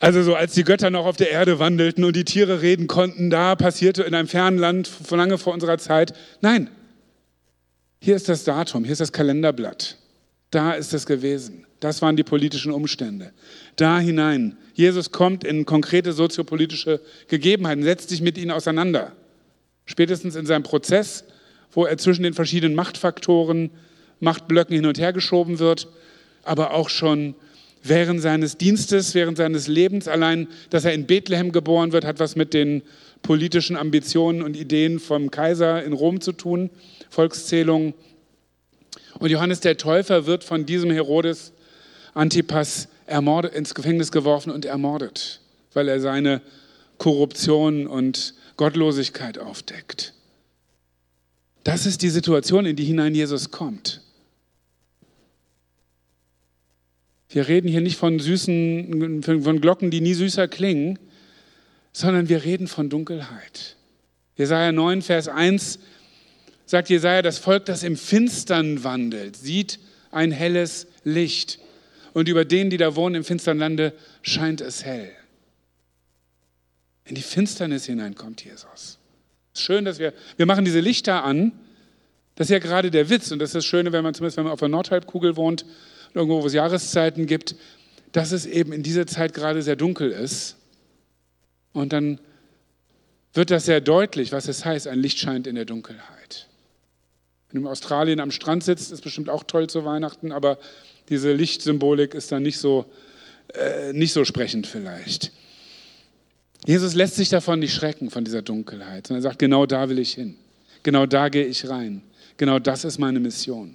also 0.00 0.22
so 0.22 0.34
als 0.34 0.54
die 0.54 0.64
Götter 0.64 0.90
noch 0.90 1.06
auf 1.06 1.16
der 1.16 1.30
Erde 1.30 1.58
wandelten 1.58 2.04
und 2.04 2.14
die 2.14 2.24
Tiere 2.24 2.62
reden 2.62 2.86
konnten, 2.86 3.30
da 3.30 3.56
passierte 3.56 4.02
in 4.02 4.14
einem 4.14 4.28
fernen 4.28 4.58
Land 4.58 4.90
lange 5.10 5.38
vor 5.38 5.52
unserer 5.52 5.78
Zeit. 5.78 6.14
Nein, 6.40 6.70
hier 8.00 8.14
ist 8.14 8.28
das 8.28 8.44
Datum, 8.44 8.84
hier 8.84 8.92
ist 8.92 9.00
das 9.00 9.12
Kalenderblatt. 9.12 9.96
Da 10.50 10.72
ist 10.72 10.94
es 10.94 11.04
gewesen. 11.04 11.66
Das 11.80 12.00
waren 12.00 12.16
die 12.16 12.22
politischen 12.22 12.72
Umstände. 12.72 13.32
Da 13.76 13.98
hinein. 13.98 14.56
Jesus 14.72 15.10
kommt 15.10 15.44
in 15.44 15.66
konkrete 15.66 16.12
soziopolitische 16.12 17.00
Gegebenheiten, 17.28 17.82
setzt 17.82 18.08
sich 18.08 18.22
mit 18.22 18.38
ihnen 18.38 18.50
auseinander. 18.50 19.12
Spätestens 19.84 20.36
in 20.36 20.46
seinem 20.46 20.62
Prozess, 20.62 21.24
wo 21.72 21.84
er 21.84 21.98
zwischen 21.98 22.22
den 22.22 22.34
verschiedenen 22.34 22.74
Machtfaktoren, 22.74 23.70
Machtblöcken 24.20 24.74
hin 24.74 24.86
und 24.86 24.98
her 24.98 25.12
geschoben 25.12 25.58
wird, 25.58 25.88
aber 26.44 26.72
auch 26.72 26.88
schon 26.88 27.34
während 27.82 28.20
seines 28.20 28.56
Dienstes, 28.56 29.14
während 29.14 29.38
seines 29.38 29.68
Lebens. 29.68 30.08
Allein, 30.08 30.48
dass 30.70 30.84
er 30.84 30.92
in 30.92 31.06
Bethlehem 31.06 31.52
geboren 31.52 31.92
wird, 31.92 32.04
hat 32.04 32.20
was 32.20 32.36
mit 32.36 32.54
den 32.54 32.82
politischen 33.22 33.76
Ambitionen 33.76 34.42
und 34.42 34.56
Ideen 34.56 34.98
vom 34.98 35.30
Kaiser 35.30 35.82
in 35.82 35.92
Rom 35.92 36.20
zu 36.20 36.32
tun. 36.32 36.70
Volkszählung. 37.10 37.94
Und 39.18 39.30
Johannes 39.30 39.60
der 39.60 39.76
Täufer 39.76 40.26
wird 40.26 40.44
von 40.44 40.66
diesem 40.66 40.90
Herodes 40.90 41.52
Antipas 42.14 42.88
ermordet, 43.06 43.54
ins 43.54 43.74
Gefängnis 43.74 44.12
geworfen 44.12 44.50
und 44.50 44.64
ermordet, 44.64 45.40
weil 45.72 45.88
er 45.88 46.00
seine 46.00 46.42
Korruption 46.98 47.86
und 47.86 48.34
Gottlosigkeit 48.56 49.38
aufdeckt. 49.38 50.14
Das 51.64 51.86
ist 51.86 52.02
die 52.02 52.10
Situation, 52.10 52.66
in 52.66 52.76
die 52.76 52.84
hinein 52.84 53.14
Jesus 53.14 53.50
kommt. 53.50 54.02
Wir 57.28 57.48
reden 57.48 57.68
hier 57.68 57.80
nicht 57.80 57.98
von 57.98 58.18
süßen, 58.18 59.22
von 59.22 59.60
Glocken, 59.60 59.90
die 59.90 60.00
nie 60.00 60.14
süßer 60.14 60.48
klingen, 60.48 60.98
sondern 61.92 62.28
wir 62.28 62.44
reden 62.44 62.68
von 62.68 62.88
Dunkelheit. 62.88 63.76
Jesaja 64.36 64.72
9, 64.72 65.02
Vers 65.02 65.28
1 65.28 65.78
sagt 66.64 66.90
Jesaja, 66.90 67.22
das 67.22 67.38
Volk, 67.38 67.66
das 67.66 67.82
im 67.82 67.96
Finstern 67.96 68.84
wandelt, 68.84 69.36
sieht 69.36 69.78
ein 70.10 70.32
helles 70.32 70.86
Licht. 71.04 71.58
Und 72.14 72.28
über 72.28 72.44
denen, 72.44 72.70
die 72.70 72.76
da 72.76 72.96
wohnen 72.96 73.16
im 73.16 73.24
finstern 73.24 73.58
Lande, 73.58 73.92
scheint 74.22 74.60
es 74.60 74.84
hell. 74.84 75.10
In 77.04 77.14
die 77.14 77.22
Finsternis 77.22 77.86
hinein 77.86 78.14
kommt 78.14 78.44
Jesus. 78.44 78.98
Schön, 79.54 79.84
dass 79.84 79.98
wir, 79.98 80.12
wir 80.36 80.46
machen 80.46 80.64
diese 80.64 80.80
Lichter 80.80 81.24
an. 81.24 81.52
Das 82.34 82.46
ist 82.46 82.52
ja 82.52 82.58
gerade 82.58 82.90
der 82.90 83.10
Witz. 83.10 83.30
Und 83.32 83.38
das 83.38 83.50
ist 83.50 83.54
das 83.54 83.64
Schöne, 83.64 83.92
wenn 83.92 84.04
man 84.04 84.14
zumindest, 84.14 84.36
wenn 84.36 84.44
man 84.44 84.52
auf 84.52 84.60
der 84.60 84.68
Nordhalbkugel 84.68 85.36
wohnt, 85.36 85.64
irgendwo, 86.14 86.42
wo 86.42 86.46
es 86.46 86.52
Jahreszeiten 86.52 87.26
gibt, 87.26 87.54
dass 88.12 88.32
es 88.32 88.46
eben 88.46 88.72
in 88.72 88.82
dieser 88.82 89.06
Zeit 89.06 89.34
gerade 89.34 89.62
sehr 89.62 89.76
dunkel 89.76 90.10
ist. 90.10 90.56
Und 91.72 91.92
dann 91.92 92.18
wird 93.34 93.50
das 93.50 93.66
sehr 93.66 93.80
deutlich, 93.80 94.32
was 94.32 94.48
es 94.48 94.64
heißt, 94.64 94.88
ein 94.88 94.98
Licht 94.98 95.18
scheint 95.18 95.46
in 95.46 95.54
der 95.54 95.64
Dunkelheit. 95.64 96.48
Wenn 97.50 97.62
du 97.62 97.66
in 97.66 97.72
Australien 97.72 98.20
am 98.20 98.30
Strand 98.30 98.64
sitzt, 98.64 98.92
ist 98.92 99.02
bestimmt 99.02 99.30
auch 99.30 99.44
toll 99.44 99.68
zu 99.68 99.84
Weihnachten, 99.84 100.32
aber 100.32 100.58
diese 101.08 101.32
Lichtsymbolik 101.32 102.14
ist 102.14 102.32
dann 102.32 102.42
nicht 102.42 102.58
so, 102.58 102.86
äh, 103.54 103.92
nicht 103.92 104.12
so 104.12 104.24
sprechend 104.24 104.66
vielleicht. 104.66 105.32
Jesus 106.66 106.94
lässt 106.94 107.14
sich 107.14 107.28
davon 107.28 107.60
nicht 107.60 107.74
schrecken, 107.74 108.10
von 108.10 108.24
dieser 108.24 108.42
Dunkelheit, 108.42 109.06
sondern 109.06 109.20
er 109.20 109.30
sagt, 109.30 109.38
genau 109.38 109.64
da 109.64 109.88
will 109.88 109.98
ich 109.98 110.14
hin. 110.14 110.36
Genau 110.82 111.06
da 111.06 111.28
gehe 111.28 111.46
ich 111.46 111.68
rein. 111.68 112.02
Genau 112.36 112.58
das 112.58 112.84
ist 112.84 112.98
meine 112.98 113.20
Mission. 113.20 113.74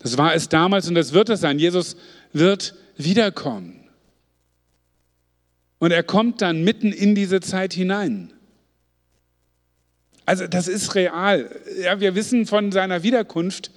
Das 0.00 0.18
war 0.18 0.34
es 0.34 0.48
damals 0.48 0.88
und 0.88 0.94
das 0.94 1.12
wird 1.12 1.28
es 1.28 1.40
sein. 1.40 1.58
Jesus 1.58 1.96
wird 2.32 2.74
wiederkommen. 2.96 3.88
Und 5.78 5.92
er 5.92 6.02
kommt 6.02 6.42
dann 6.42 6.64
mitten 6.64 6.92
in 6.92 7.14
diese 7.14 7.40
Zeit 7.40 7.72
hinein. 7.72 8.32
Also 10.26 10.46
das 10.46 10.68
ist 10.68 10.94
real. 10.94 11.50
Ja, 11.82 12.00
wir 12.00 12.14
wissen 12.14 12.46
von 12.46 12.72
seiner 12.72 13.02
Wiederkunft 13.02 13.70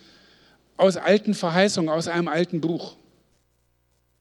aus 0.78 0.98
alten 0.98 1.34
Verheißungen, 1.34 1.90
aus 1.90 2.08
einem 2.08 2.28
alten 2.28 2.62
Buch. 2.62 2.96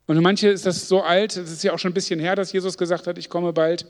Und 0.07 0.17
für 0.17 0.23
manche 0.23 0.49
ist 0.49 0.67
das 0.67 0.89
so 0.89 1.03
alt, 1.03 1.37
es 1.37 1.51
ist 1.51 1.63
ja 1.63 1.73
auch 1.73 1.79
schon 1.79 1.93
ein 1.93 1.95
bisschen 1.95 2.21
her, 2.21 2.35
dass 2.37 2.53
Jesus 2.53 2.77
gesagt 2.77 3.07
hat, 3.07 3.19
ich 3.19 3.29
komme 3.29 3.53
bald. 3.53 3.87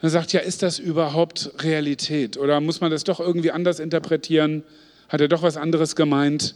Er 0.00 0.10
sagt, 0.10 0.32
ja, 0.32 0.40
ist 0.40 0.62
das 0.62 0.78
überhaupt 0.78 1.52
Realität? 1.58 2.36
Oder 2.36 2.60
muss 2.60 2.80
man 2.80 2.90
das 2.90 3.04
doch 3.04 3.20
irgendwie 3.20 3.52
anders 3.52 3.78
interpretieren? 3.80 4.64
Hat 5.08 5.20
er 5.20 5.28
doch 5.28 5.42
was 5.42 5.56
anderes 5.56 5.94
gemeint? 5.94 6.54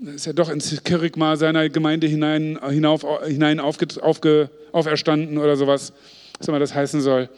Ist 0.00 0.26
ja 0.26 0.32
doch 0.32 0.48
ins 0.48 0.82
Kerygma 0.84 1.36
seiner 1.36 1.68
Gemeinde 1.68 2.06
hinein, 2.06 2.58
hinauf, 2.68 3.04
hinein 3.26 3.60
aufge, 3.60 3.86
aufge, 4.00 4.50
auferstanden 4.72 5.38
oder 5.38 5.56
sowas, 5.56 5.92
was 6.38 6.48
immer 6.48 6.58
das 6.58 6.74
heißen 6.74 7.00
soll. 7.00 7.28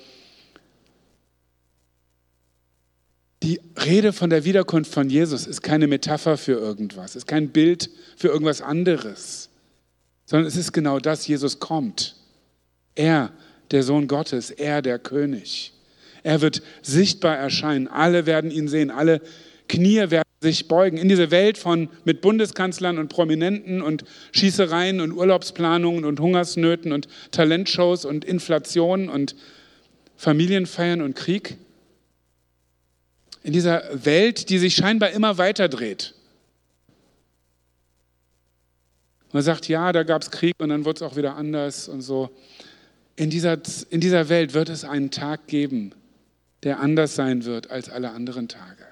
Die 3.42 3.60
Rede 3.86 4.12
von 4.12 4.28
der 4.28 4.44
Wiederkunft 4.44 4.92
von 4.92 5.08
Jesus 5.08 5.46
ist 5.46 5.62
keine 5.62 5.86
Metapher 5.86 6.36
für 6.36 6.52
irgendwas, 6.52 7.16
ist 7.16 7.26
kein 7.26 7.48
Bild 7.48 7.88
für 8.16 8.28
irgendwas 8.28 8.60
anderes, 8.60 9.48
sondern 10.26 10.46
es 10.46 10.56
ist 10.56 10.72
genau 10.72 10.98
das, 10.98 11.26
Jesus 11.26 11.58
kommt. 11.58 12.16
Er, 12.94 13.32
der 13.70 13.82
Sohn 13.82 14.08
Gottes, 14.08 14.50
er, 14.50 14.82
der 14.82 14.98
König. 14.98 15.72
Er 16.22 16.42
wird 16.42 16.60
sichtbar 16.82 17.38
erscheinen, 17.38 17.88
alle 17.88 18.26
werden 18.26 18.50
ihn 18.50 18.68
sehen, 18.68 18.90
alle 18.90 19.22
Knie 19.68 20.10
werden 20.10 20.29
sich 20.42 20.68
beugen. 20.68 20.96
In 20.96 21.10
diese 21.10 21.30
Welt 21.30 21.58
von 21.58 21.90
mit 22.04 22.22
Bundeskanzlern 22.22 22.96
und 22.96 23.08
Prominenten 23.08 23.82
und 23.82 24.04
Schießereien 24.32 25.02
und 25.02 25.12
Urlaubsplanungen 25.12 26.06
und 26.06 26.18
Hungersnöten 26.18 26.92
und 26.92 27.08
Talentshows 27.30 28.06
und 28.06 28.24
Inflation 28.24 29.10
und 29.10 29.36
Familienfeiern 30.16 31.02
und 31.02 31.14
Krieg. 31.14 31.58
In 33.42 33.52
dieser 33.52 33.82
Welt, 33.92 34.48
die 34.48 34.58
sich 34.58 34.74
scheinbar 34.74 35.10
immer 35.10 35.36
weiter 35.36 35.68
dreht. 35.68 36.14
Man 39.32 39.42
sagt, 39.42 39.68
ja, 39.68 39.92
da 39.92 40.04
gab 40.04 40.22
es 40.22 40.30
Krieg 40.30 40.54
und 40.58 40.70
dann 40.70 40.86
wurde 40.86 40.96
es 40.96 41.02
auch 41.02 41.16
wieder 41.16 41.36
anders 41.36 41.86
und 41.86 42.00
so. 42.00 42.30
In 43.14 43.28
dieser, 43.28 43.58
in 43.90 44.00
dieser 44.00 44.30
Welt 44.30 44.54
wird 44.54 44.70
es 44.70 44.84
einen 44.84 45.10
Tag 45.10 45.46
geben, 45.48 45.92
der 46.62 46.80
anders 46.80 47.14
sein 47.14 47.44
wird 47.44 47.70
als 47.70 47.90
alle 47.90 48.10
anderen 48.12 48.48
Tage 48.48 48.89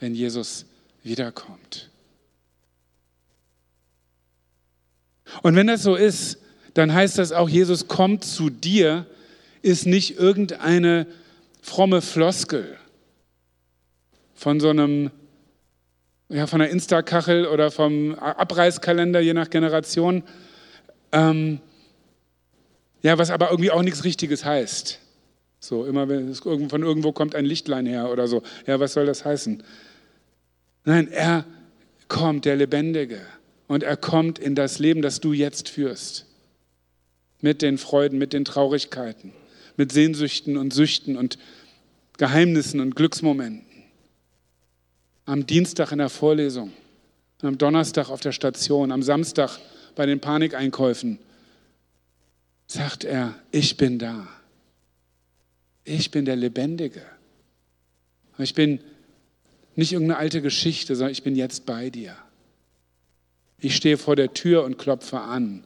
wenn 0.00 0.14
Jesus 0.14 0.66
wiederkommt. 1.02 1.90
Und 5.42 5.56
wenn 5.56 5.66
das 5.66 5.82
so 5.82 5.94
ist, 5.94 6.38
dann 6.74 6.92
heißt 6.92 7.18
das 7.18 7.32
auch, 7.32 7.48
Jesus 7.48 7.88
kommt 7.88 8.24
zu 8.24 8.50
dir, 8.50 9.06
ist 9.62 9.86
nicht 9.86 10.18
irgendeine 10.18 11.06
fromme 11.62 12.02
Floskel 12.02 12.76
von 14.34 14.60
so 14.60 14.68
einem, 14.68 15.10
ja, 16.28 16.46
von 16.46 16.60
der 16.60 16.70
Insta-Kachel 16.70 17.46
oder 17.46 17.70
vom 17.70 18.14
Abreißkalender, 18.14 19.20
je 19.20 19.32
nach 19.32 19.50
Generation. 19.50 20.22
Ähm, 21.12 21.60
ja, 23.02 23.18
was 23.18 23.30
aber 23.30 23.50
irgendwie 23.50 23.70
auch 23.70 23.82
nichts 23.82 24.04
Richtiges 24.04 24.44
heißt. 24.44 25.00
So, 25.60 25.84
immer 25.84 26.08
wenn 26.08 26.28
es 26.28 26.40
von 26.40 26.82
irgendwo 26.82 27.12
kommt 27.12 27.34
ein 27.34 27.44
Lichtlein 27.44 27.86
her 27.86 28.10
oder 28.10 28.28
so. 28.28 28.42
Ja, 28.66 28.78
was 28.78 28.92
soll 28.92 29.06
das 29.06 29.24
heißen? 29.24 29.62
Nein, 30.84 31.08
er 31.08 31.44
kommt, 32.08 32.44
der 32.44 32.56
Lebendige. 32.56 33.20
Und 33.68 33.82
er 33.82 33.96
kommt 33.96 34.38
in 34.38 34.54
das 34.54 34.78
Leben, 34.78 35.02
das 35.02 35.20
du 35.20 35.32
jetzt 35.32 35.68
führst. 35.68 36.26
Mit 37.40 37.62
den 37.62 37.78
Freuden, 37.78 38.18
mit 38.18 38.32
den 38.32 38.44
Traurigkeiten, 38.44 39.32
mit 39.76 39.92
Sehnsüchten 39.92 40.56
und 40.56 40.72
Süchten 40.72 41.16
und 41.16 41.38
Geheimnissen 42.16 42.80
und 42.80 42.94
Glücksmomenten. 42.94 43.66
Am 45.26 45.46
Dienstag 45.46 45.92
in 45.92 45.98
der 45.98 46.08
Vorlesung, 46.08 46.72
am 47.42 47.58
Donnerstag 47.58 48.08
auf 48.08 48.20
der 48.20 48.32
Station, 48.32 48.92
am 48.92 49.02
Samstag 49.02 49.58
bei 49.96 50.06
den 50.06 50.20
Panikeinkäufen, 50.20 51.18
sagt 52.66 53.04
er, 53.04 53.34
ich 53.50 53.76
bin 53.76 53.98
da. 53.98 54.28
Ich 55.86 56.10
bin 56.10 56.24
der 56.24 56.34
Lebendige. 56.34 57.02
Ich 58.38 58.54
bin 58.54 58.80
nicht 59.76 59.92
irgendeine 59.92 60.18
alte 60.18 60.42
Geschichte, 60.42 60.96
sondern 60.96 61.12
ich 61.12 61.22
bin 61.22 61.36
jetzt 61.36 61.64
bei 61.64 61.90
dir. 61.90 62.16
Ich 63.60 63.76
stehe 63.76 63.96
vor 63.96 64.16
der 64.16 64.34
Tür 64.34 64.64
und 64.64 64.78
klopfe 64.78 65.20
an. 65.20 65.62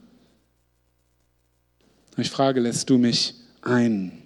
Ich 2.17 2.29
frage, 2.29 2.59
lässt 2.59 2.89
du 2.91 2.99
mich 2.99 3.33
ein? 3.61 4.21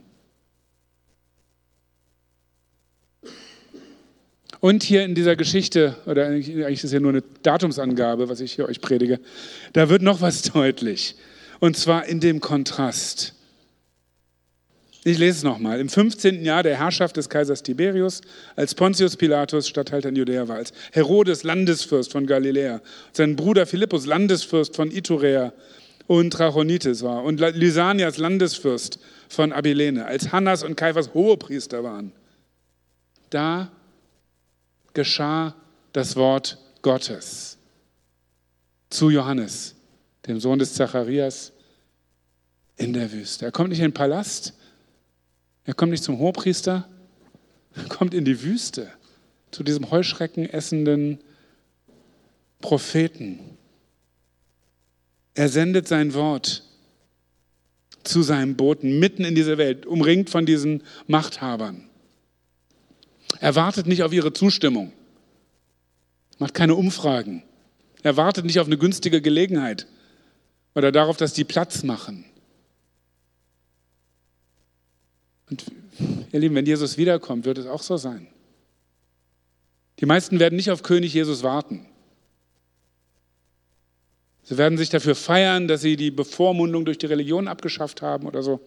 Und 4.59 4.83
hier 4.83 5.05
in 5.05 5.15
dieser 5.15 5.37
Geschichte, 5.37 5.95
oder 6.05 6.25
eigentlich 6.25 6.49
ist 6.49 6.83
es 6.83 6.91
ja 6.91 6.99
nur 6.99 7.11
eine 7.11 7.23
Datumsangabe, 7.41 8.27
was 8.27 8.41
ich 8.41 8.53
hier 8.53 8.67
euch 8.67 8.81
predige, 8.81 9.21
da 9.71 9.87
wird 9.87 10.01
noch 10.01 10.19
was 10.19 10.41
deutlich. 10.53 11.15
Und 11.61 11.77
zwar 11.77 12.05
in 12.05 12.19
dem 12.19 12.41
Kontrast. 12.41 13.33
Ich 15.07 15.19
lese 15.19 15.37
es 15.37 15.43
nochmal. 15.43 15.79
Im 15.79 15.87
15. 15.87 16.43
Jahr 16.43 16.63
der 16.63 16.79
Herrschaft 16.79 17.15
des 17.15 17.29
Kaisers 17.29 17.61
Tiberius, 17.61 18.21
als 18.55 18.73
Pontius 18.73 19.15
Pilatus 19.15 19.67
Statthalter 19.67 20.09
in 20.09 20.15
Judäa 20.15 20.47
war, 20.47 20.55
als 20.55 20.73
Herodes 20.93 21.43
Landesfürst 21.43 22.11
von 22.11 22.25
Galiläa, 22.25 22.81
sein 23.11 23.35
Bruder 23.35 23.67
Philippus 23.67 24.07
Landesfürst 24.07 24.75
von 24.75 24.89
Iturea 24.89 25.53
und 26.07 26.31
Trachonitis 26.31 27.03
war 27.03 27.23
und 27.23 27.39
Lysanias 27.39 28.17
Landesfürst 28.17 28.97
von 29.29 29.53
Abilene, 29.53 30.07
als 30.07 30.31
Hannas 30.31 30.63
und 30.63 30.75
Kaiphas 30.75 31.13
Hohepriester 31.13 31.83
waren. 31.83 32.11
Da 33.29 33.71
geschah 34.95 35.53
das 35.93 36.15
Wort 36.15 36.57
Gottes 36.81 37.59
zu 38.89 39.11
Johannes, 39.11 39.75
dem 40.25 40.39
Sohn 40.39 40.57
des 40.57 40.73
Zacharias, 40.73 41.51
in 42.75 42.93
der 42.93 43.11
Wüste. 43.11 43.45
Er 43.45 43.51
kommt 43.51 43.69
nicht 43.69 43.79
in 43.79 43.89
den 43.89 43.93
Palast, 43.93 44.55
er 45.65 45.73
kommt 45.73 45.91
nicht 45.91 46.03
zum 46.03 46.19
Hohepriester, 46.19 46.87
er 47.75 47.83
kommt 47.89 48.13
in 48.13 48.23
die 48.23 48.41
Wüste, 48.41 48.91
zu 49.51 49.63
diesem 49.63 49.91
Heuschrecken 49.91 50.49
essenden 50.49 51.19
Propheten. 52.61 53.39
Er 55.33 55.49
sendet 55.49 55.87
sein 55.87 56.13
Wort 56.13 56.63
zu 58.03 58.21
seinem 58.21 58.55
Boten 58.55 58.99
mitten 58.99 59.25
in 59.25 59.35
dieser 59.35 59.57
Welt, 59.57 59.85
umringt 59.85 60.29
von 60.29 60.45
diesen 60.45 60.83
Machthabern. 61.07 61.89
Er 63.39 63.55
wartet 63.55 63.87
nicht 63.87 64.03
auf 64.03 64.13
ihre 64.13 64.33
Zustimmung, 64.33 64.93
macht 66.37 66.53
keine 66.53 66.75
Umfragen. 66.75 67.43
Er 68.03 68.17
wartet 68.17 68.45
nicht 68.45 68.59
auf 68.59 68.67
eine 68.67 68.77
günstige 68.77 69.21
Gelegenheit 69.21 69.87
oder 70.75 70.91
darauf, 70.91 71.17
dass 71.17 71.33
die 71.33 71.43
Platz 71.43 71.83
machen. 71.83 72.25
Und 75.49 75.65
ihr 76.31 76.39
Lieben, 76.39 76.55
wenn 76.55 76.65
Jesus 76.65 76.97
wiederkommt, 76.97 77.45
wird 77.45 77.57
es 77.57 77.67
auch 77.67 77.81
so 77.81 77.97
sein. 77.97 78.27
Die 79.99 80.05
meisten 80.05 80.39
werden 80.39 80.55
nicht 80.55 80.71
auf 80.71 80.83
König 80.83 81.13
Jesus 81.13 81.43
warten. 81.43 81.85
Sie 84.43 84.57
werden 84.57 84.77
sich 84.77 84.89
dafür 84.89 85.15
feiern, 85.15 85.67
dass 85.67 85.81
sie 85.81 85.95
die 85.95 86.11
Bevormundung 86.11 86.85
durch 86.85 86.97
die 86.97 87.07
Religion 87.07 87.47
abgeschafft 87.47 88.01
haben 88.01 88.27
oder 88.27 88.43
so. 88.43 88.59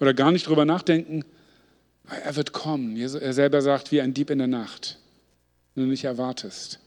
Oder 0.00 0.12
gar 0.12 0.32
nicht 0.32 0.48
drüber 0.48 0.64
nachdenken. 0.64 1.24
Er 2.08 2.34
wird 2.34 2.52
kommen. 2.52 2.96
Er 2.96 3.32
selber 3.32 3.62
sagt, 3.62 3.92
wie 3.92 4.00
ein 4.00 4.12
Dieb 4.12 4.30
in 4.30 4.38
der 4.38 4.48
Nacht, 4.48 4.98
wenn 5.74 5.84
du 5.84 5.90
nicht 5.90 6.04
erwartest. 6.04 6.80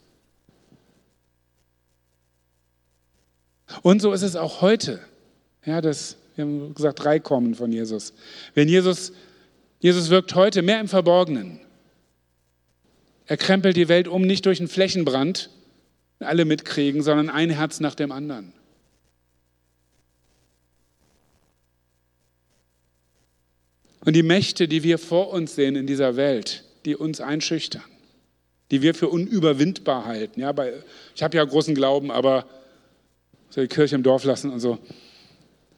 Und 3.82 4.02
so 4.02 4.12
ist 4.12 4.24
es 4.24 4.36
auch 4.36 4.62
heute. 4.62 5.00
Ja, 5.66 5.82
das 5.82 6.18
wir 6.38 6.46
haben 6.46 6.76
gesagt, 6.76 7.04
drei 7.04 7.20
kommen 7.20 7.56
von 7.56 7.72
Jesus. 7.72 8.14
Wenn 8.54 8.70
Jesus, 8.70 9.12
Jesus 9.80 10.10
wirkt 10.12 10.36
heute 10.36 10.62
mehr 10.62 10.80
im 10.80 10.88
Verborgenen. 10.88 11.60
Er 13.26 13.38
krempelt 13.38 13.76
die 13.76 13.90
Welt 13.90 14.08
um, 14.08 14.22
nicht 14.22 14.46
durch 14.46 14.60
einen 14.60 14.70
Flächenbrand, 14.70 15.50
alle 16.20 16.46
mitkriegen, 16.46 17.02
sondern 17.02 17.30
ein 17.30 17.50
Herz 17.50 17.80
nach 17.80 17.96
dem 17.96 18.12
anderen. 18.12 18.54
Und 24.06 24.16
die 24.16 24.24
Mächte, 24.24 24.68
die 24.68 24.84
wir 24.84 25.00
vor 25.00 25.32
uns 25.32 25.56
sehen 25.56 25.76
in 25.76 25.88
dieser 25.88 26.16
Welt, 26.16 26.64
die 26.86 26.96
uns 26.96 27.20
einschüchtern, 27.20 27.84
die 28.70 28.84
wir 28.84 28.94
für 28.94 29.10
unüberwindbar 29.10 30.06
halten. 30.06 30.40
Ja, 30.40 30.52
bei, 30.52 30.74
ich 31.16 31.24
habe 31.24 31.36
ja 31.36 31.44
großen 31.44 31.74
Glauben, 31.74 32.12
aber 32.12 32.46
soll 33.50 33.68
die 33.68 33.76
Kirche 33.76 33.96
im 33.96 34.04
Dorf 34.04 34.24
lassen 34.24 34.52
und 34.52 34.60
so 34.60 34.78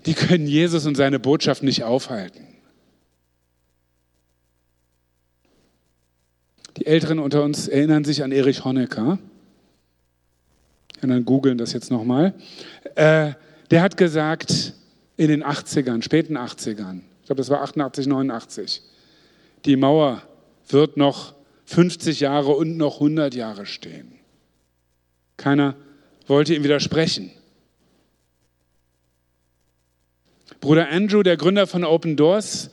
die 0.06 0.14
können 0.14 0.48
Jesus 0.48 0.86
und 0.86 0.96
seine 0.96 1.20
Botschaft 1.20 1.64
nicht 1.64 1.84
aufhalten. 1.84 2.48
Die 6.78 6.86
Älteren 6.86 7.20
unter 7.20 7.44
uns 7.44 7.68
erinnern 7.68 8.06
sich 8.06 8.24
an 8.24 8.32
Erich 8.32 8.64
Honecker. 8.64 9.20
Und 11.02 11.10
dann 11.10 11.26
googeln 11.26 11.58
das 11.58 11.74
jetzt 11.74 11.92
nochmal. 11.92 12.34
Äh, 12.96 13.34
der 13.72 13.82
hat 13.82 13.98
gesagt, 13.98 14.74
in 15.18 15.28
den 15.28 15.44
80ern, 15.44 16.02
späten 16.02 16.38
80ern, 16.38 17.02
ich 17.22 17.26
glaube, 17.26 17.42
das 17.42 17.50
war 17.50 17.62
88, 17.62 18.08
89, 18.08 18.82
die 19.66 19.76
Mauer 19.76 20.24
wird 20.70 20.98
noch 20.98 21.36
50 21.66 22.22
Jahre 22.22 22.52
und 22.52 22.78
noch 22.78 22.96
100 22.96 23.36
Jahre 23.36 23.66
stehen. 23.66 24.14
Keiner 25.38 25.76
wollte 26.28 26.56
ihm 26.56 26.64
widersprechen. 26.64 27.32
Bruder 30.60 30.90
Andrew, 30.90 31.24
der 31.24 31.38
Gründer 31.38 31.68
von 31.68 31.84
Open 31.84 32.16
Doors, 32.16 32.70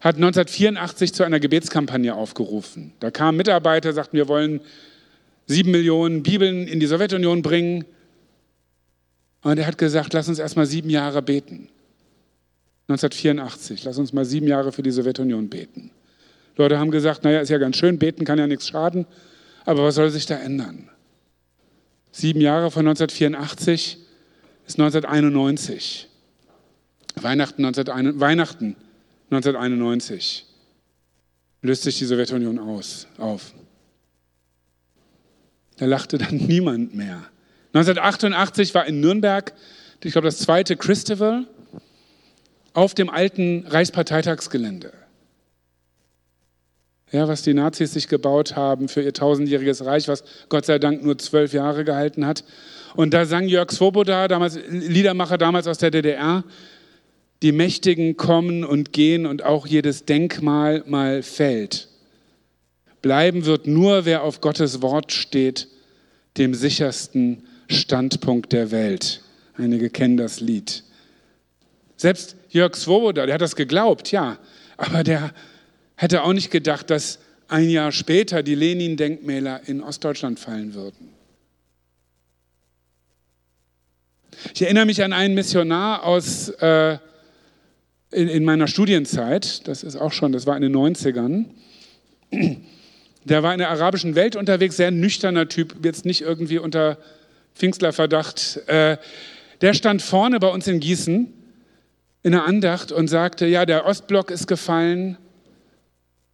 hat 0.00 0.16
1984 0.16 1.12
zu 1.12 1.24
einer 1.24 1.40
Gebetskampagne 1.40 2.14
aufgerufen. 2.14 2.92
Da 3.00 3.10
kamen 3.10 3.36
Mitarbeiter, 3.36 3.92
sagten, 3.92 4.16
wir 4.16 4.28
wollen 4.28 4.60
sieben 5.46 5.70
Millionen 5.70 6.22
Bibeln 6.22 6.68
in 6.68 6.78
die 6.78 6.86
Sowjetunion 6.86 7.42
bringen. 7.42 7.84
Und 9.42 9.58
er 9.58 9.66
hat 9.66 9.78
gesagt, 9.78 10.12
lass 10.12 10.28
uns 10.28 10.38
erstmal 10.38 10.66
sieben 10.66 10.90
Jahre 10.90 11.22
beten. 11.22 11.68
1984, 12.88 13.84
lass 13.84 13.98
uns 13.98 14.12
mal 14.12 14.24
sieben 14.24 14.46
Jahre 14.46 14.72
für 14.72 14.82
die 14.82 14.90
Sowjetunion 14.90 15.48
beten. 15.48 15.90
Leute 16.56 16.78
haben 16.78 16.90
gesagt, 16.90 17.24
naja, 17.24 17.40
ist 17.40 17.50
ja 17.50 17.58
ganz 17.58 17.76
schön, 17.76 17.98
beten 17.98 18.24
kann 18.24 18.38
ja 18.38 18.46
nichts 18.46 18.68
schaden, 18.68 19.06
aber 19.64 19.84
was 19.84 19.94
soll 19.94 20.10
sich 20.10 20.26
da 20.26 20.36
ändern? 20.36 20.90
Sieben 22.10 22.40
Jahre 22.40 22.70
von 22.70 22.86
1984 22.86 23.98
ist 24.66 24.78
1991. 24.80 26.07
Weihnachten, 27.22 27.64
1991, 27.64 28.20
Weihnachten 28.20 28.76
1991 29.30 30.46
löst 31.62 31.82
sich 31.82 31.98
die 31.98 32.04
Sowjetunion 32.04 32.58
aus, 32.58 33.06
auf. 33.18 33.52
Da 35.76 35.86
lachte 35.86 36.18
dann 36.18 36.36
niemand 36.36 36.94
mehr. 36.94 37.24
1988 37.74 38.74
war 38.74 38.86
in 38.86 39.00
Nürnberg, 39.00 39.52
ich 40.02 40.12
glaube, 40.12 40.26
das 40.28 40.38
zweite 40.38 40.76
Christival 40.76 41.46
auf 42.72 42.94
dem 42.94 43.10
alten 43.10 43.66
Reichsparteitagsgelände. 43.66 44.92
Ja, 47.10 47.26
was 47.26 47.42
die 47.42 47.54
Nazis 47.54 47.94
sich 47.94 48.06
gebaut 48.08 48.54
haben 48.54 48.88
für 48.88 49.02
ihr 49.02 49.14
tausendjähriges 49.14 49.84
Reich, 49.84 50.08
was 50.08 50.22
Gott 50.48 50.66
sei 50.66 50.78
Dank 50.78 51.02
nur 51.02 51.16
zwölf 51.18 51.52
Jahre 51.52 51.84
gehalten 51.84 52.26
hat. 52.26 52.44
Und 52.94 53.14
da 53.14 53.24
sang 53.24 53.48
Jörg 53.48 53.70
Svoboda, 53.70 54.28
damals 54.28 54.58
Liedermacher 54.68 55.38
damals 55.38 55.66
aus 55.66 55.78
der 55.78 55.90
DDR, 55.90 56.44
die 57.42 57.52
Mächtigen 57.52 58.16
kommen 58.16 58.64
und 58.64 58.92
gehen 58.92 59.26
und 59.26 59.44
auch 59.44 59.66
jedes 59.66 60.04
Denkmal 60.04 60.82
mal 60.86 61.22
fällt. 61.22 61.88
Bleiben 63.00 63.44
wird 63.44 63.66
nur, 63.66 64.04
wer 64.04 64.22
auf 64.22 64.40
Gottes 64.40 64.82
Wort 64.82 65.12
steht, 65.12 65.68
dem 66.36 66.54
sichersten 66.54 67.44
Standpunkt 67.68 68.52
der 68.52 68.70
Welt. 68.70 69.22
Einige 69.56 69.90
kennen 69.90 70.16
das 70.16 70.40
Lied. 70.40 70.82
Selbst 71.96 72.36
Jörg 72.48 72.76
Swoboda, 72.76 73.26
der 73.26 73.34
hat 73.34 73.40
das 73.40 73.56
geglaubt, 73.56 74.10
ja, 74.10 74.38
aber 74.76 75.02
der 75.04 75.32
hätte 75.96 76.22
auch 76.22 76.32
nicht 76.32 76.50
gedacht, 76.50 76.90
dass 76.90 77.18
ein 77.48 77.70
Jahr 77.70 77.92
später 77.92 78.42
die 78.42 78.54
Lenin-Denkmäler 78.54 79.62
in 79.66 79.82
Ostdeutschland 79.82 80.38
fallen 80.38 80.74
würden. 80.74 81.12
Ich 84.54 84.62
erinnere 84.62 84.86
mich 84.86 85.02
an 85.02 85.12
einen 85.12 85.34
Missionar 85.34 86.04
aus 86.04 86.50
äh, 86.50 86.98
in, 88.10 88.28
in, 88.28 88.44
meiner 88.44 88.66
Studienzeit, 88.66 89.66
das 89.68 89.82
ist 89.82 89.96
auch 89.96 90.12
schon, 90.12 90.32
das 90.32 90.46
war 90.46 90.56
in 90.56 90.62
den 90.62 90.74
90ern. 90.74 91.46
Der 93.24 93.42
war 93.42 93.52
in 93.52 93.58
der 93.58 93.70
arabischen 93.70 94.14
Welt 94.14 94.36
unterwegs, 94.36 94.76
sehr 94.76 94.90
nüchterner 94.90 95.48
Typ, 95.48 95.84
jetzt 95.84 96.06
nicht 96.06 96.22
irgendwie 96.22 96.58
unter 96.58 96.96
Pfingstlerverdacht. 97.54 98.62
Äh, 98.68 98.96
der 99.60 99.74
stand 99.74 100.00
vorne 100.00 100.40
bei 100.40 100.48
uns 100.48 100.66
in 100.66 100.80
Gießen 100.80 101.32
in 102.22 102.32
der 102.32 102.44
Andacht 102.44 102.92
und 102.92 103.08
sagte, 103.08 103.46
ja, 103.46 103.66
der 103.66 103.84
Ostblock 103.84 104.30
ist 104.30 104.46
gefallen 104.46 105.18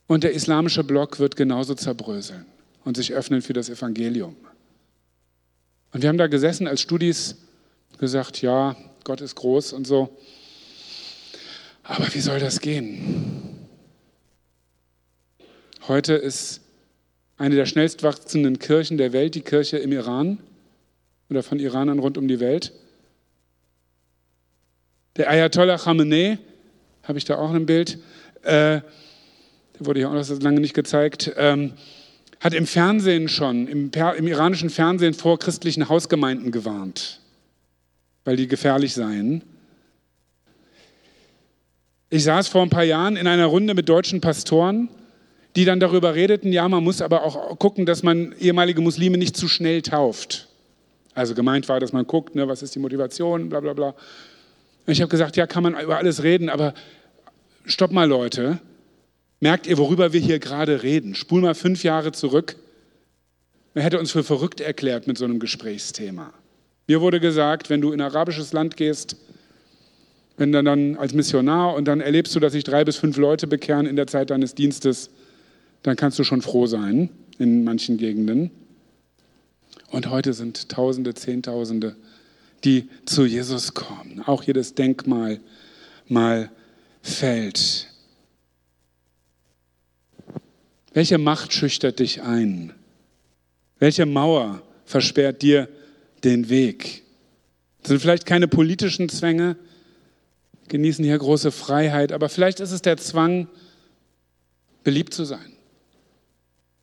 und 0.07 0.25
der 0.25 0.33
islamische 0.33 0.85
Block 0.85 1.19
wird 1.19 1.37
genauso 1.37 1.75
zerbröseln 1.75 2.45
und 2.85 2.97
sich 2.97 3.13
öffnen 3.13 3.43
für 3.43 3.53
das 3.53 3.69
Evangelium. 3.69 4.37
Und 5.93 6.03
wir 6.03 6.09
haben 6.09 6.19
da 6.19 6.27
gesessen 6.27 6.67
als 6.67 6.81
Studis, 6.81 7.37
gesagt, 7.99 8.43
ja, 8.43 8.77
Gott 9.05 9.21
ist 9.21 9.37
groß 9.37 9.73
und 9.73 9.87
so. 9.87 10.17
Aber 11.85 12.13
wie 12.15 12.21
soll 12.21 12.41
das 12.41 12.61
gehen? 12.61 13.69
Heute 15.87 16.15
ist 16.15 16.63
eine 17.37 17.57
der 17.57 17.67
schnellst 17.67 18.03
wachsenden 18.03 18.59
Kirchen 18.59 18.97
der 18.97 19.13
Welt 19.13 19.35
die 19.35 19.43
Kirche 19.43 19.77
im 19.77 19.93
Iran 19.93 20.39
oder 21.29 21.43
von 21.43 21.59
Iranern 21.59 21.99
rund 21.99 22.17
um 22.17 22.27
die 22.27 22.41
Welt. 22.41 22.73
Der 25.17 25.29
Ayatollah 25.29 25.77
Khamenei, 25.77 26.39
habe 27.03 27.19
ich 27.19 27.27
da 27.27 27.37
auch 27.37 27.53
ein 27.53 27.67
Bild, 27.67 27.99
äh, 28.43 28.81
der 28.81 28.85
wurde 29.81 30.01
ja 30.01 30.09
auch 30.09 30.15
noch 30.15 30.41
lange 30.41 30.61
nicht 30.61 30.75
gezeigt, 30.75 31.33
ähm, 31.37 31.75
hat 32.41 32.55
im 32.55 32.67
Fernsehen 32.67 33.29
schon, 33.29 33.69
im, 33.69 33.91
im 34.17 34.27
iranischen 34.27 34.71
Fernsehen 34.71 35.13
vor 35.13 35.39
christlichen 35.39 35.91
Hausgemeinden 35.91 36.51
gewarnt, 36.51 37.21
weil 38.25 38.37
die 38.37 38.49
gefährlich 38.49 38.95
seien. 38.95 39.43
Ich 42.15 42.23
saß 42.23 42.47
vor 42.47 42.63
ein 42.63 42.71
paar 42.71 42.85
Jahren 42.85 43.17
in 43.17 43.27
einer 43.27 43.47
Runde 43.47 43.75
mit 43.75 43.89
deutschen 43.89 44.21
Pastoren, 44.21 44.89
die 45.57 45.65
dann 45.65 45.81
darüber 45.81 46.15
redeten, 46.15 46.53
ja, 46.53 46.69
man 46.69 46.85
muss 46.85 47.03
aber 47.03 47.25
auch 47.25 47.59
gucken, 47.59 47.87
dass 47.87 48.05
man 48.05 48.37
ehemalige 48.39 48.81
Muslime 48.81 49.19
nicht 49.19 49.37
zu 49.37 49.49
schnell 49.49 49.83
tauft. 49.83 50.47
Also 51.15 51.35
gemeint 51.35 51.69
war, 51.69 51.81
dass 51.81 51.93
man 51.93 52.07
guckt, 52.07 52.37
ne, 52.37 52.47
was 52.47 52.63
ist 52.63 52.73
die 52.77 52.79
Motivation, 52.79 53.49
bla 53.49 53.59
bla 53.59 53.73
bla. 53.73 53.89
Und 53.89 54.93
ich 54.93 55.01
habe 55.01 55.09
gesagt, 55.09 55.37
ja, 55.37 55.49
kann 55.49 55.65
man 55.65 55.77
über 55.77 55.97
alles 55.97 56.23
reden, 56.23 56.51
aber 56.51 56.75
stopp 57.65 57.91
mal 57.91 58.09
Leute, 58.09 58.61
merkt 59.41 59.67
ihr, 59.67 59.77
worüber 59.77 60.13
wir 60.13 60.21
hier 60.21 60.39
gerade 60.39 60.85
reden? 60.85 61.17
Spul 61.17 61.41
mal 61.41 61.57
fünf 61.57 61.83
Jahre 61.83 62.13
zurück. 62.13 62.55
Man 63.75 63.83
hätte 63.83 63.99
uns 63.99 64.13
für 64.13 64.23
verrückt 64.23 64.61
erklärt 64.61 65.09
mit 65.09 65.19
so 65.19 65.25
einem 65.25 65.41
Gesprächsthema. 65.41 66.33
Mir 66.87 67.01
wurde 67.01 67.19
gesagt, 67.19 67.71
wenn 67.71 67.81
du 67.81 67.91
in 67.91 68.01
ein 68.01 68.09
arabisches 68.09 68.53
Land 68.53 68.77
gehst, 68.77 69.17
wenn 70.37 70.53
dann, 70.53 70.65
dann 70.65 70.97
als 70.97 71.15
Missionar 71.15 71.75
und 71.75 71.87
dann 71.87 72.01
erlebst 72.01 72.35
du, 72.35 72.41
dass 72.41 72.53
sich 72.53 72.65
drei 72.65 72.85
bis 72.85 72.97
fünf 72.97 73.17
Leute 73.17 73.47
bekehren 73.47 73.87
in 73.87 73.97
der 73.97 74.07
Zeit 74.07 74.31
deines 74.31 74.55
Dienstes, 74.55 75.11
dann 75.83 75.97
kannst 75.97 76.19
du 76.19 76.25
schon 76.25 76.43
froh 76.43 76.67
sein 76.67 77.11
in 77.39 77.65
manchen 77.65 77.99
Gegenden. 77.99 78.51
Und 79.91 80.11
heute 80.11 80.33
sind 80.33 80.69
Tausende, 80.69 81.15
Zehntausende, 81.15 81.95
die 82.65 82.89
zu 83.05 83.25
Jesus 83.25 83.75
kommen. 83.75 84.23
Auch 84.27 84.43
jedes 84.43 84.75
Denkmal 84.75 85.41
mal 86.09 86.51
fällt. 87.03 87.89
Welche 90.93 91.19
Macht 91.19 91.53
schüchtert 91.53 91.99
dich 91.99 92.23
ein? 92.23 92.73
Welche 93.79 94.07
Mauer 94.07 94.63
versperrt 94.85 95.43
dir 95.43 95.69
den 96.23 96.49
Weg? 96.49 97.03
Das 97.83 97.91
sind 97.91 98.01
vielleicht 98.01 98.27
keine 98.27 98.49
politischen 98.49 99.09
Zwänge, 99.09 99.57
genießen 100.69 101.05
hier 101.05 101.19
große 101.19 101.53
Freiheit, 101.53 102.13
aber 102.13 102.29
vielleicht 102.29 102.61
ist 102.61 102.73
es 102.73 102.83
der 102.83 102.97
Zwang, 102.97 103.49
beliebt 104.83 105.15
zu 105.15 105.25
sein, 105.25 105.53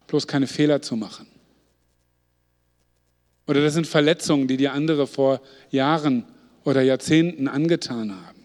bloß 0.07 0.27
keine 0.27 0.47
Fehler 0.47 0.81
zu 0.81 0.95
machen. 0.95 1.27
Oder 3.47 3.61
das 3.61 3.73
sind 3.73 3.87
Verletzungen, 3.87 4.47
die 4.47 4.57
dir 4.57 4.73
andere 4.73 5.07
vor 5.07 5.41
Jahren 5.69 6.25
oder 6.63 6.81
Jahrzehnten 6.81 7.47
angetan 7.47 8.15
haben. 8.15 8.39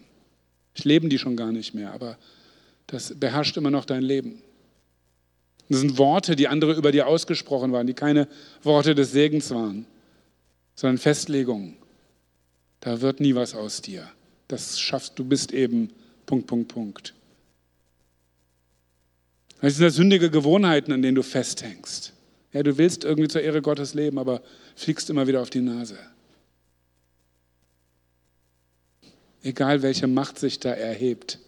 Ich 0.73 0.85
lebe 0.85 1.07
die 1.07 1.17
schon 1.17 1.35
gar 1.35 1.51
nicht 1.51 1.73
mehr, 1.73 1.91
aber 1.91 2.17
das 2.87 3.13
beherrscht 3.19 3.57
immer 3.57 3.71
noch 3.71 3.85
dein 3.85 4.03
Leben. 4.03 4.41
Das 5.69 5.79
sind 5.79 5.97
Worte, 5.97 6.35
die 6.35 6.47
andere 6.47 6.73
über 6.73 6.91
dir 6.91 7.07
ausgesprochen 7.07 7.71
waren, 7.71 7.87
die 7.87 7.93
keine 7.93 8.27
Worte 8.63 8.95
des 8.95 9.11
Segens 9.11 9.51
waren, 9.51 9.85
sondern 10.75 10.97
Festlegungen. 10.97 11.77
Da 12.79 13.01
wird 13.01 13.19
nie 13.19 13.35
was 13.35 13.53
aus 13.53 13.81
dir 13.81 14.07
das 14.47 14.79
schaffst, 14.79 15.17
du 15.19 15.25
bist 15.25 15.51
eben 15.51 15.91
Punkt, 16.25 16.47
Punkt, 16.47 16.73
Punkt. 16.73 17.13
Das 19.61 19.75
sind 19.75 19.85
das 19.85 19.95
sündige 19.95 20.29
Gewohnheiten, 20.29 20.91
an 20.91 21.01
denen 21.01 21.15
du 21.15 21.23
festhängst. 21.23 22.13
Ja, 22.53 22.63
du 22.63 22.77
willst 22.77 23.03
irgendwie 23.03 23.27
zur 23.27 23.41
Ehre 23.41 23.61
Gottes 23.61 23.93
leben, 23.93 24.17
aber 24.19 24.41
fliegst 24.75 25.09
immer 25.09 25.27
wieder 25.27 25.41
auf 25.41 25.49
die 25.49 25.61
Nase. 25.61 25.97
Egal 29.43 29.81
welche 29.81 30.07
Macht 30.07 30.39
sich 30.39 30.59
da 30.59 30.71
erhebt. 30.71 31.39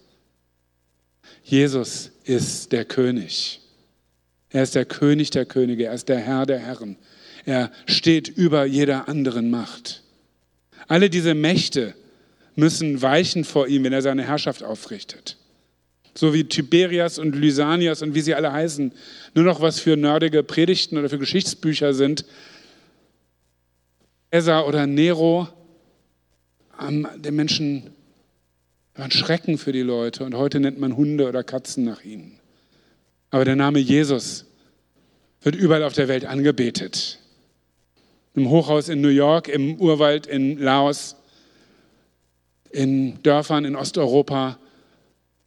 Jesus 1.44 2.12
ist 2.24 2.72
der 2.72 2.86
König. 2.86 3.62
Er 4.50 4.64
ist 4.64 4.76
der 4.76 4.86
König 4.86 5.30
der 5.30 5.46
Könige, 5.46 5.86
er 5.86 5.94
ist 5.94 6.10
der 6.10 6.20
Herr 6.20 6.46
der 6.46 6.60
Herren. 6.60 6.98
Er 7.46 7.72
steht 7.86 8.28
über 8.28 8.66
jeder 8.66 9.08
anderen 9.08 9.50
Macht. 9.50 10.04
Alle 10.88 11.10
diese 11.10 11.36
Mächte, 11.36 11.94
müssen 12.60 13.02
weichen 13.02 13.44
vor 13.44 13.68
ihm, 13.68 13.84
wenn 13.84 13.94
er 13.94 14.02
seine 14.02 14.24
Herrschaft 14.24 14.64
aufrichtet. 14.64 15.38
So 16.16 16.34
wie 16.34 16.44
Tiberias 16.44 17.18
und 17.18 17.36
Lysanias 17.36 18.02
und 18.02 18.14
wie 18.14 18.22
sie 18.22 18.36
alle 18.36 18.52
heißen, 18.52 18.92
nur 19.34 19.46
noch 19.46 19.62
was 19.62 19.80
für 19.80 19.96
nerdige 19.96 20.44
Predigten 20.44 20.98
oder 20.98 21.10
für 21.10 21.20
Geschichtsbücher 21.20 21.94
sind. 21.94 22.26
Caesar 24.32 24.68
oder 24.68 24.86
Nero 24.86 25.48
haben 26.78 27.08
den 27.18 27.36
Menschen 27.36 27.92
waren 29.00 29.12
Schrecken 29.12 29.58
für 29.58 29.72
die 29.72 29.82
Leute 29.82 30.26
und 30.26 30.36
heute 30.36 30.60
nennt 30.60 30.78
man 30.78 30.98
Hunde 30.98 31.28
oder 31.28 31.44
Katzen 31.44 31.86
nach 31.86 32.04
ihnen. 32.04 32.40
Aber 33.30 33.46
der 33.46 33.56
Name 33.56 33.80
Jesus 33.80 34.46
wird 35.42 35.56
überall 35.56 35.84
auf 35.84 35.94
der 35.94 36.10
Welt 36.10 36.26
angebetet. 36.26 37.20
Im 38.36 38.50
Hochhaus 38.50 38.90
in 38.90 39.02
New 39.02 39.10
York, 39.10 39.48
im 39.48 39.76
Urwald 39.76 40.28
in 40.28 40.58
Laos, 40.58 41.16
in 42.70 43.22
Dörfern 43.24 43.66
in 43.66 43.76
Osteuropa 43.76 44.58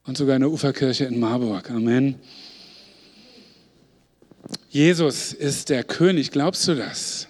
und 0.04 0.16
sogar 0.16 0.36
in 0.36 0.42
der 0.42 0.50
Uferkirche 0.50 1.04
in 1.04 1.20
Marburg. 1.20 1.70
Amen. 1.70 2.16
Jesus 4.68 5.32
ist 5.32 5.68
der 5.68 5.84
König, 5.84 6.30
glaubst 6.30 6.66
du 6.66 6.74
das? 6.74 7.28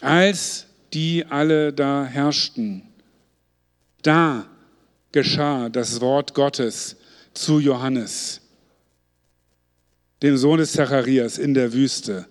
Als 0.00 0.66
die 0.92 1.24
alle 1.26 1.72
da 1.72 2.04
herrschten, 2.04 2.82
da 4.02 4.46
geschah 5.12 5.68
das 5.68 6.00
Wort 6.00 6.34
Gottes 6.34 6.96
zu 7.34 7.60
Johannes, 7.60 8.40
dem 10.22 10.36
Sohn 10.36 10.58
des 10.58 10.72
Zacharias 10.72 11.38
in 11.38 11.54
der 11.54 11.72
Wüste. 11.72 12.26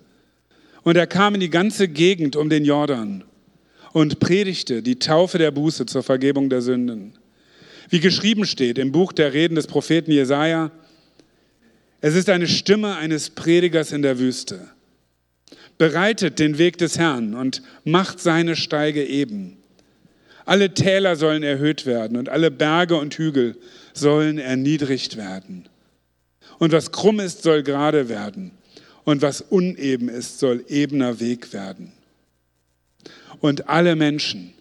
Und 0.84 0.96
er 0.98 1.08
kam 1.08 1.36
in 1.36 1.40
die 1.40 1.50
ganze 1.50 1.88
Gegend 1.88 2.36
um 2.36 2.50
den 2.50 2.66
Jordan 2.66 3.24
und 3.94 4.20
predigte 4.20 4.82
die 4.82 5.00
Taufe 5.00 5.38
der 5.38 5.52
Buße 5.52 5.86
zur 5.86 6.04
Vergebung 6.04 6.50
der 6.50 6.62
Sünden. 6.62 7.14
Wie 7.90 8.00
geschrieben 8.00 8.46
steht 8.46 8.78
im 8.78 8.92
Buch 8.92 9.14
der 9.14 9.34
Reden 9.34 9.56
des 9.56 9.68
Propheten 9.68 10.12
Jesaja, 10.12 10.72
es 12.02 12.16
ist 12.16 12.30
eine 12.30 12.48
Stimme 12.48 12.96
eines 12.96 13.30
Predigers 13.30 13.92
in 13.92 14.02
der 14.02 14.20
Wüste. 14.20 14.70
Bereitet 15.78 16.40
den 16.40 16.58
Weg 16.58 16.78
des 16.78 16.98
Herrn 16.98 17.34
und 17.34 17.62
macht 17.84 18.20
seine 18.20 18.56
Steige 18.56 19.04
eben. 19.04 19.58
Alle 20.46 20.74
Täler 20.74 21.16
sollen 21.16 21.44
erhöht 21.44 21.86
werden 21.86 22.18
und 22.18 22.30
alle 22.30 22.52
Berge 22.52 22.96
und 22.96 23.14
Hügel 23.16 23.58
sollen 23.94 24.38
erniedrigt 24.38 25.18
werden. 25.18 25.68
Und 26.58 26.72
was 26.72 26.92
krumm 26.92 27.20
ist, 27.20 27.44
soll 27.44 27.64
gerade 27.64 28.10
werden. 28.10 28.52
Und 29.04 29.22
was 29.22 29.42
uneben 29.42 30.10
ist, 30.10 30.40
soll 30.40 30.64
ebener 30.68 31.20
Weg 31.20 31.54
werden 31.54 31.94
und 33.40 33.70
alle 33.70 33.96
Menschen 33.96 34.54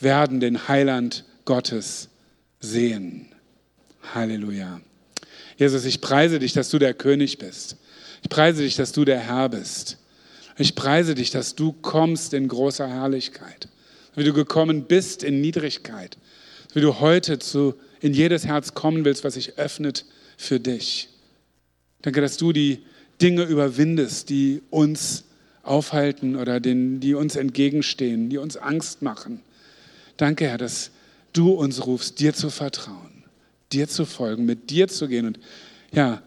werden 0.00 0.40
den 0.40 0.68
Heiland 0.68 1.24
Gottes 1.44 2.08
sehen. 2.60 3.26
Halleluja. 4.14 4.80
Jesus, 5.56 5.84
ich 5.84 6.00
preise 6.00 6.38
dich, 6.38 6.52
dass 6.52 6.68
du 6.68 6.78
der 6.78 6.94
König 6.94 7.38
bist. 7.38 7.76
Ich 8.22 8.28
preise 8.28 8.62
dich, 8.62 8.76
dass 8.76 8.92
du 8.92 9.04
der 9.04 9.20
Herr 9.20 9.48
bist. 9.48 9.98
Ich 10.58 10.74
preise 10.74 11.14
dich, 11.14 11.30
dass 11.30 11.54
du 11.54 11.72
kommst 11.72 12.34
in 12.34 12.48
großer 12.48 12.88
Herrlichkeit, 12.88 13.68
wie 14.14 14.24
du 14.24 14.32
gekommen 14.32 14.84
bist 14.84 15.22
in 15.22 15.40
Niedrigkeit, 15.40 16.16
wie 16.72 16.80
du 16.80 17.00
heute 17.00 17.38
zu, 17.38 17.74
in 18.00 18.14
jedes 18.14 18.46
Herz 18.46 18.74
kommen 18.74 19.04
willst, 19.04 19.24
was 19.24 19.34
sich 19.34 19.58
öffnet 19.58 20.04
für 20.36 20.60
dich. 20.60 21.08
Danke, 22.02 22.20
dass 22.20 22.36
du 22.36 22.52
die 22.52 22.80
Dinge 23.20 23.44
überwindest, 23.44 24.28
die 24.28 24.62
uns 24.70 25.24
aufhalten 25.66 26.36
oder 26.36 26.60
den, 26.60 27.00
die 27.00 27.14
uns 27.14 27.36
entgegenstehen, 27.36 28.28
die 28.30 28.38
uns 28.38 28.56
Angst 28.56 29.02
machen. 29.02 29.40
Danke, 30.16 30.48
Herr, 30.48 30.58
dass 30.58 30.90
du 31.32 31.52
uns 31.52 31.86
rufst, 31.86 32.20
dir 32.20 32.34
zu 32.34 32.50
vertrauen, 32.50 33.24
dir 33.72 33.88
zu 33.88 34.04
folgen, 34.04 34.44
mit 34.44 34.70
dir 34.70 34.88
zu 34.88 35.08
gehen 35.08 35.26
und 35.26 35.38
ja, 35.92 36.22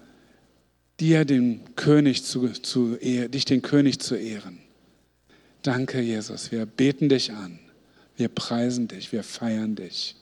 dir 0.99 1.25
den 1.25 1.61
König 1.75 2.23
zu, 2.23 2.49
zu 2.49 2.97
dich 2.97 3.45
den 3.45 3.61
König 3.61 3.99
zu 3.99 4.15
ehren. 4.15 4.59
Danke, 5.63 6.01
Jesus. 6.01 6.51
Wir 6.51 6.65
beten 6.65 7.09
dich 7.09 7.31
an. 7.31 7.59
Wir 8.17 8.29
preisen 8.29 8.87
dich. 8.87 9.11
Wir 9.11 9.23
feiern 9.23 9.75
dich. 9.75 10.15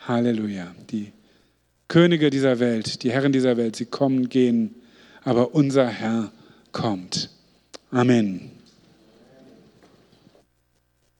Halleluja. 0.00 0.74
Die 0.90 1.12
Könige 1.88 2.30
dieser 2.30 2.58
Welt, 2.60 3.02
die 3.02 3.12
Herren 3.12 3.32
dieser 3.32 3.56
Welt, 3.56 3.76
sie 3.76 3.84
kommen, 3.84 4.28
gehen, 4.28 4.74
aber 5.22 5.54
unser 5.54 5.86
Herr 5.86 6.32
kommt. 6.72 7.30
Amen. 7.94 8.53